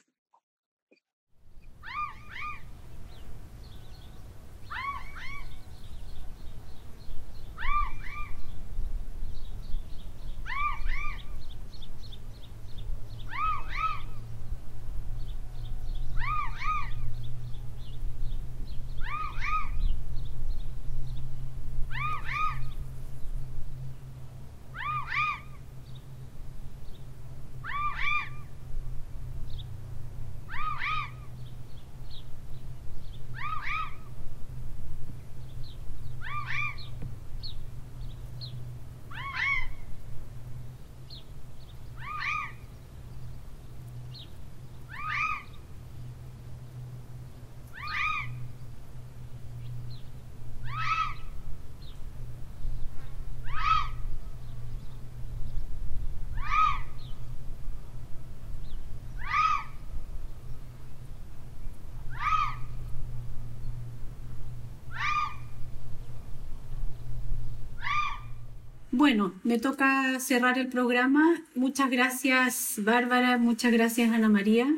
[69.02, 71.42] Bueno, me toca cerrar el programa.
[71.56, 74.72] Muchas gracias Bárbara, muchas gracias Ana María.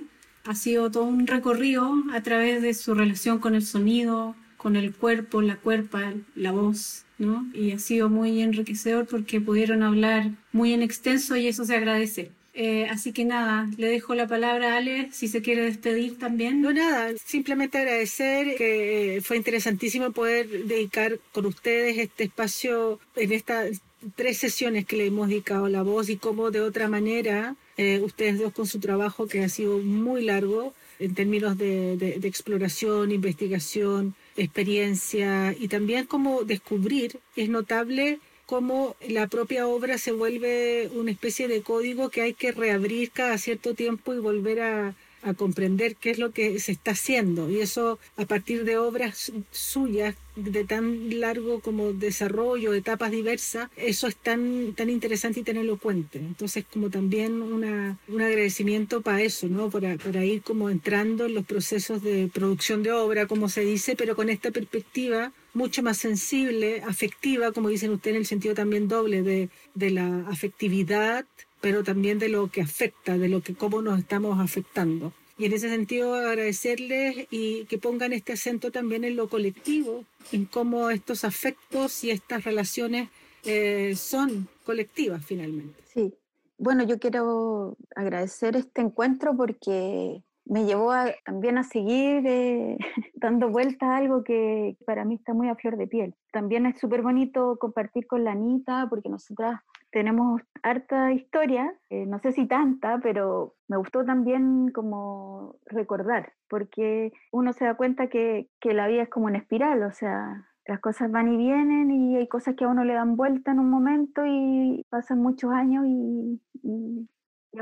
[0.44, 4.94] Ha sido todo un recorrido a través de su relación con el sonido, con el
[4.94, 7.46] cuerpo, la cuerpa, la voz, ¿no?
[7.52, 12.30] Y ha sido muy enriquecedor porque pudieron hablar muy en extenso y eso se agradece.
[12.54, 16.62] Eh, así que nada, le dejo la palabra a Ale si se quiere despedir también.
[16.62, 23.82] No, nada, simplemente agradecer que fue interesantísimo poder dedicar con ustedes este espacio en estas
[24.16, 28.38] tres sesiones que le hemos dedicado la voz y cómo de otra manera eh, ustedes
[28.38, 34.14] dos con su trabajo que ha sido muy largo en términos de, de exploración, investigación,
[34.36, 41.48] experiencia y también como descubrir, es notable cómo la propia obra se vuelve una especie
[41.48, 44.94] de código que hay que reabrir cada cierto tiempo y volver a
[45.36, 47.50] comprender qué es lo que se está haciendo.
[47.50, 54.06] Y eso a partir de obras suyas de tan largo como desarrollo, etapas diversas, eso
[54.06, 56.18] es tan, tan interesante y tan elocuente.
[56.18, 59.70] Entonces, como también una, un agradecimiento para eso, ¿no?
[59.70, 63.96] Para, para ir como entrando en los procesos de producción de obra, como se dice,
[63.96, 68.88] pero con esta perspectiva mucho más sensible, afectiva, como dicen ustedes, en el sentido también
[68.88, 71.26] doble de, de la afectividad
[71.64, 75.14] pero también de lo que afecta, de lo que cómo nos estamos afectando.
[75.36, 80.44] Y en ese sentido agradecerles y que pongan este acento también en lo colectivo, en
[80.46, 83.08] cómo estos afectos y estas relaciones
[83.44, 85.82] eh, son colectivas finalmente.
[85.92, 86.14] Sí,
[86.56, 90.92] bueno, yo quiero agradecer este encuentro porque me llevó
[91.24, 92.78] también a seguir eh,
[93.14, 96.14] dando vuelta a algo que para mí está muy a flor de piel.
[96.32, 102.18] También es súper bonito compartir con la Anita porque nosotras tenemos harta historia, eh, no
[102.18, 108.48] sé si tanta, pero me gustó también como recordar, porque uno se da cuenta que,
[108.60, 112.16] que, la vida es como una espiral, o sea, las cosas van y vienen y
[112.16, 115.84] hay cosas que a uno le dan vuelta en un momento y pasan muchos años
[115.86, 116.40] y,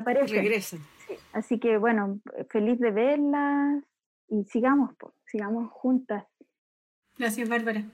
[0.00, 0.36] aparecen.
[0.36, 0.80] Regresan.
[1.32, 2.20] Así que bueno,
[2.50, 3.84] feliz de verlas
[4.28, 4.90] y sigamos,
[5.26, 6.24] sigamos juntas.
[7.18, 7.84] Gracias, Bárbara.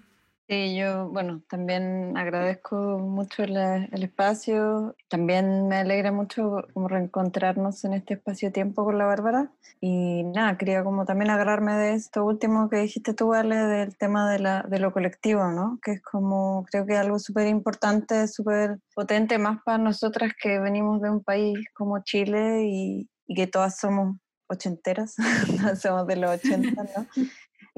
[0.50, 4.96] Sí, yo, bueno, también agradezco mucho el, el, espacio.
[5.08, 9.52] También me alegra mucho como reencontrarnos en este espacio-tiempo con la Bárbara.
[9.78, 14.30] Y nada, quería como también agarrarme de esto último que dijiste tú, Ale, del tema
[14.32, 15.78] de, la, de lo colectivo, ¿no?
[15.82, 21.02] Que es como, creo que algo súper importante, súper potente, más para nosotras que venimos
[21.02, 24.16] de un país como Chile y, y que todas somos
[24.48, 25.14] ochenteras,
[25.78, 27.06] somos de los ochenta, ¿no?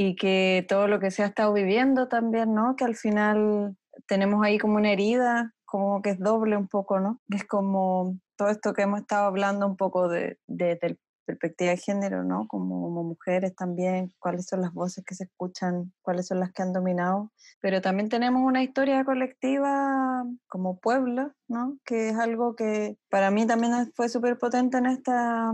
[0.03, 2.75] Y que todo lo que se ha estado viviendo también, ¿no?
[2.75, 3.77] Que al final
[4.09, 7.21] tenemos ahí como una herida, como que es doble un poco, ¿no?
[7.29, 10.97] Es como todo esto que hemos estado hablando un poco de, de,
[11.27, 12.49] perspectiva de género, ¿no?
[12.49, 16.63] Como, como, mujeres también, cuáles son las voces que se escuchan, cuáles son las que
[16.63, 17.31] han dominado,
[17.61, 21.77] pero también tenemos una historia colectiva como pueblo, ¿no?
[21.85, 25.53] Que es algo que para mí también fue súper potente en esta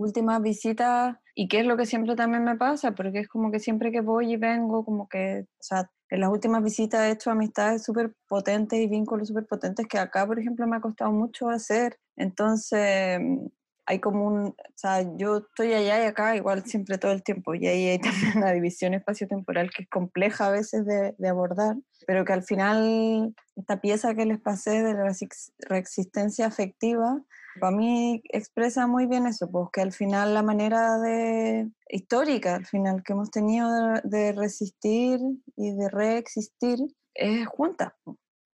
[0.00, 3.60] últimas visitas y qué es lo que siempre también me pasa, porque es como que
[3.60, 7.30] siempre que voy y vengo, como que, o sea, en las últimas visitas he hecho
[7.30, 11.50] amistades súper potentes y vínculos súper potentes que acá, por ejemplo, me ha costado mucho
[11.50, 11.98] hacer.
[12.16, 13.20] Entonces,
[13.86, 17.54] hay como un, o sea, yo estoy allá y acá igual siempre todo el tiempo,
[17.54, 17.98] y ahí hay
[18.32, 21.76] también una división espacio-temporal que es compleja a veces de, de, abordar,
[22.06, 25.12] pero que al final esta pieza que les pasé de la
[25.68, 27.22] reexistencia afectiva
[27.60, 32.66] para mí expresa muy bien eso, pues que al final la manera de, histórica, al
[32.66, 33.68] final, que hemos tenido
[34.02, 35.20] de, resistir
[35.56, 36.78] y de reexistir
[37.14, 37.96] es junta,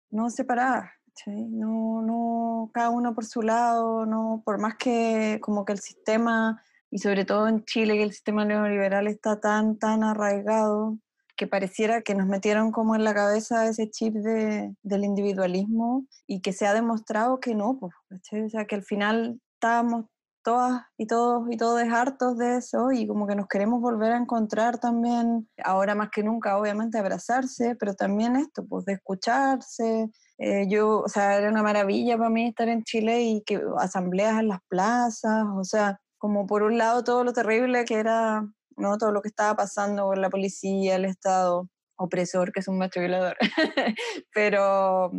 [0.09, 0.91] no separada.
[1.27, 6.61] No, no cada uno por su lado, no por más que como que el sistema,
[6.91, 10.97] y sobre todo en Chile, que el sistema neoliberal está tan, tan arraigado,
[11.35, 16.41] que pareciera que nos metieron como en la cabeza ese chip de, del individualismo y
[16.41, 20.05] que se ha demostrado que no, pues, o sea, que al final estábamos
[20.45, 24.17] todas y todos y todos hartos de eso y como que nos queremos volver a
[24.17, 30.11] encontrar también, ahora más que nunca, obviamente, abrazarse, pero también esto, pues de escucharse.
[30.37, 34.39] Eh, yo, o sea, era una maravilla para mí estar en Chile y que asambleas
[34.39, 38.47] en las plazas, o sea, como por un lado todo lo terrible que era
[38.77, 38.97] ¿no?
[38.97, 42.99] Todo lo que estaba pasando con la policía, el Estado opresor, que es un macho
[42.99, 43.37] violador.
[44.33, 45.11] pero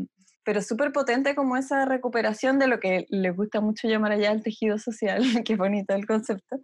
[0.47, 4.45] pero súper potente como esa recuperación de lo que le gusta mucho llamar allá el
[4.45, 6.61] tejido social, que bonito el concepto,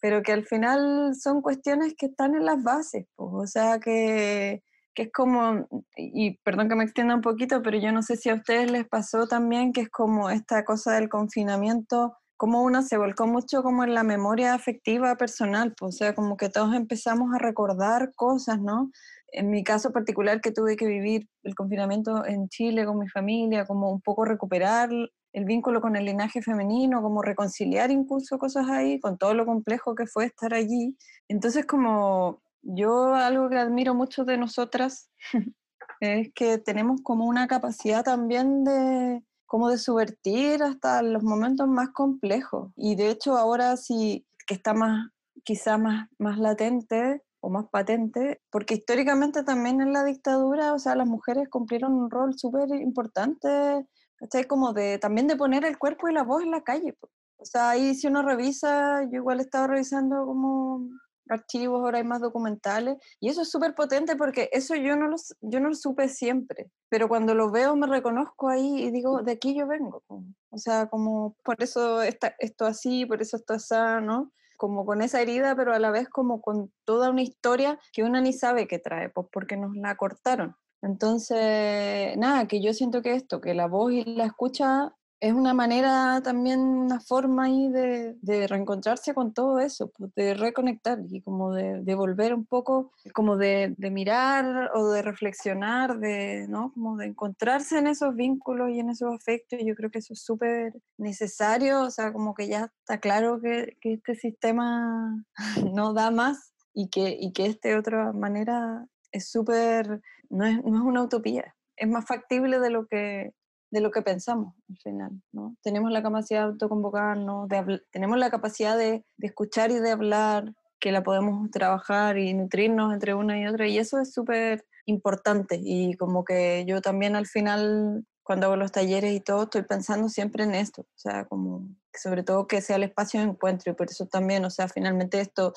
[0.00, 4.62] pero que al final son cuestiones que están en las bases, pues, o sea que,
[4.94, 8.30] que es como, y perdón que me extienda un poquito, pero yo no sé si
[8.30, 12.96] a ustedes les pasó también que es como esta cosa del confinamiento como uno se
[12.96, 17.34] volcó mucho como en la memoria afectiva personal, pues, o sea, como que todos empezamos
[17.34, 18.90] a recordar cosas, ¿no?
[19.32, 23.66] en mi caso particular que tuve que vivir el confinamiento en Chile con mi familia,
[23.66, 24.90] como un poco recuperar
[25.32, 29.94] el vínculo con el linaje femenino, como reconciliar incluso cosas ahí, con todo lo complejo
[29.94, 30.96] que fue estar allí.
[31.28, 35.10] Entonces como yo algo que admiro mucho de nosotras
[36.00, 41.88] es que tenemos como una capacidad también de como de subvertir hasta los momentos más
[41.88, 42.70] complejos.
[42.76, 45.08] Y de hecho ahora sí que está más,
[45.42, 50.94] quizá más, más latente o más patente, porque históricamente también en la dictadura, o sea,
[50.94, 53.86] las mujeres cumplieron un rol súper importante,
[54.16, 54.44] ¿cachai?
[54.44, 56.94] Como de, también de poner el cuerpo y la voz en la calle.
[57.38, 60.88] O sea, ahí si uno revisa, yo igual he estado revisando como
[61.30, 65.16] archivos, ahora hay más documentales, y eso es súper potente porque eso yo no, lo,
[65.40, 69.32] yo no lo supe siempre, pero cuando lo veo me reconozco ahí y digo, de
[69.32, 73.74] aquí yo vengo, o sea, como por eso está, esto así, por eso esto así,
[74.02, 74.32] ¿no?
[74.56, 78.20] Como con esa herida, pero a la vez como con toda una historia que uno
[78.20, 80.56] ni sabe qué trae, pues porque nos la cortaron.
[80.82, 85.52] Entonces, nada, que yo siento que esto, que la voz y la escucha es una
[85.52, 91.20] manera también, una forma ahí de, de reencontrarse con todo eso, pues, de reconectar y
[91.22, 96.72] como de, de volver un poco, como de, de, mirar o de reflexionar, de, ¿no?
[96.72, 99.58] Como de encontrarse en esos vínculos y en esos afectos.
[99.64, 103.76] Yo creo que eso es súper necesario, o sea, como que ya está claro que,
[103.80, 105.24] que este sistema
[105.74, 110.00] no da más y que, y que esta otra manera es súper,
[110.30, 113.32] no es, no es una utopía, es más factible de lo que
[113.70, 115.56] de lo que pensamos al final, ¿no?
[115.62, 117.48] Tenemos la capacidad de autoconvocarnos,
[117.90, 122.92] tenemos la capacidad de, de, escuchar y de hablar, que la podemos trabajar y nutrirnos
[122.92, 127.26] entre una y otra, y eso es súper importante, y como que yo también al
[127.26, 131.68] final, cuando hago los talleres y todo, estoy pensando siempre en esto, o sea, como
[131.92, 135.20] sobre todo que sea el espacio de encuentro, y por eso también, o sea, finalmente
[135.20, 135.52] esto,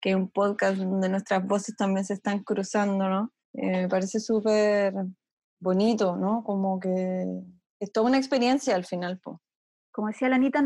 [0.00, 3.32] que es un podcast donde nuestras voces también se están cruzando, ¿no?
[3.54, 4.94] Eh, me parece súper
[5.62, 6.42] bonito, ¿no?
[6.44, 7.40] Como que
[7.80, 9.20] es toda una experiencia al final.
[9.92, 10.62] Como decía la Anita,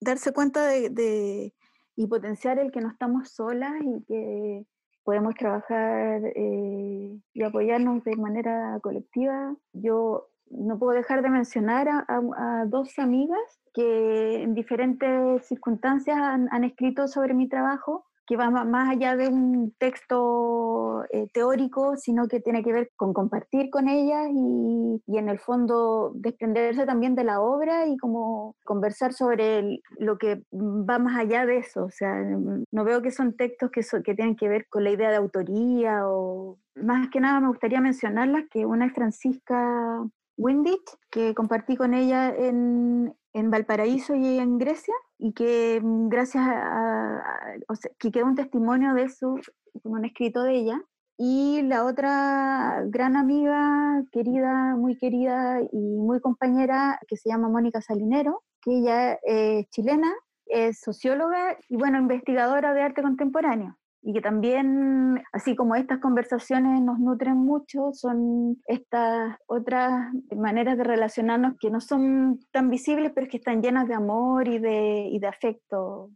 [0.00, 1.52] darse cuenta de,
[1.96, 4.66] y potenciar el que no estamos solas y que
[5.04, 9.54] podemos trabajar eh, y apoyarnos de manera colectiva.
[9.72, 13.40] Yo no puedo dejar de mencionar a, dos amigas
[13.74, 19.74] que en diferentes circunstancias han, escrito sobre mi trabajo que va más allá de un
[19.78, 25.28] texto eh, teórico, sino que tiene que ver con compartir con ellas y, y, en
[25.28, 31.18] el fondo desprenderse también de la obra y como conversar sobre lo que va más
[31.18, 31.84] allá de eso.
[31.84, 35.10] O sea, no veo que son textos que, que tienen que ver con la idea
[35.10, 40.02] de autoría o más que nada me gustaría mencionarlas, que una es Francisca
[40.38, 46.44] Windich, que compartí con ella en, en Valparaíso y en Grecia, y que mm, gracias
[46.46, 47.22] a,
[47.68, 49.36] o sea, que queda un testimonio de eso,
[49.84, 50.82] un escrito de ella.
[51.18, 57.80] Y la otra gran amiga, querida, muy querida y muy compañera, que se llama Mónica
[57.80, 60.12] Salinero, que ella es chilena,
[60.46, 66.82] es socióloga y bueno, investigadora de arte contemporáneo y que también, así como estas conversaciones
[66.82, 73.28] nos nutren mucho, son estas otras maneras de relacionarnos que no son tan visibles, pero
[73.28, 76.10] que están llenas de amor y de, y de afecto.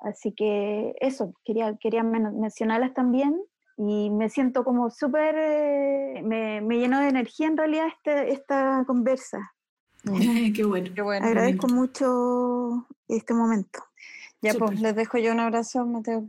[0.00, 3.40] Así que eso, quería, quería mencionarlas también
[3.78, 8.84] y me siento como súper, eh, me, me, llenó de energía en realidad este, esta
[8.86, 9.52] conversa.
[10.54, 11.26] qué bueno, qué bueno.
[11.26, 13.80] Agradezco mucho este momento.
[14.42, 16.26] Ya, pues les dejo yo un abrazo, me tengo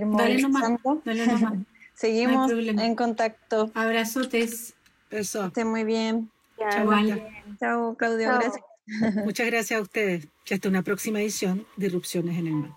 [0.00, 1.54] que Dale nomás, dale nomás.
[1.94, 3.70] Seguimos en contacto.
[3.74, 4.74] Abrazotes.
[5.10, 5.46] Eso.
[5.46, 6.30] Esté muy bien.
[6.58, 6.90] Chao,
[7.60, 8.32] Chao, Claudio.
[8.32, 8.64] Gracias.
[9.24, 10.28] Muchas gracias a ustedes.
[10.46, 12.70] Y hasta una próxima edición de Irrupciones en el Mar.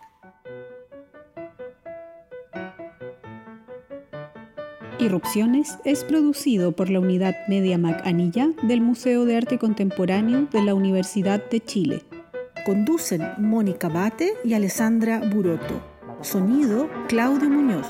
[4.99, 10.61] Irrupciones es producido por la unidad Media Mac Anilla del Museo de Arte Contemporáneo de
[10.61, 12.03] la Universidad de Chile.
[12.65, 15.86] Conducen Mónica Bate y Alessandra Buroto.
[16.21, 17.87] Sonido Claudio Muñoz.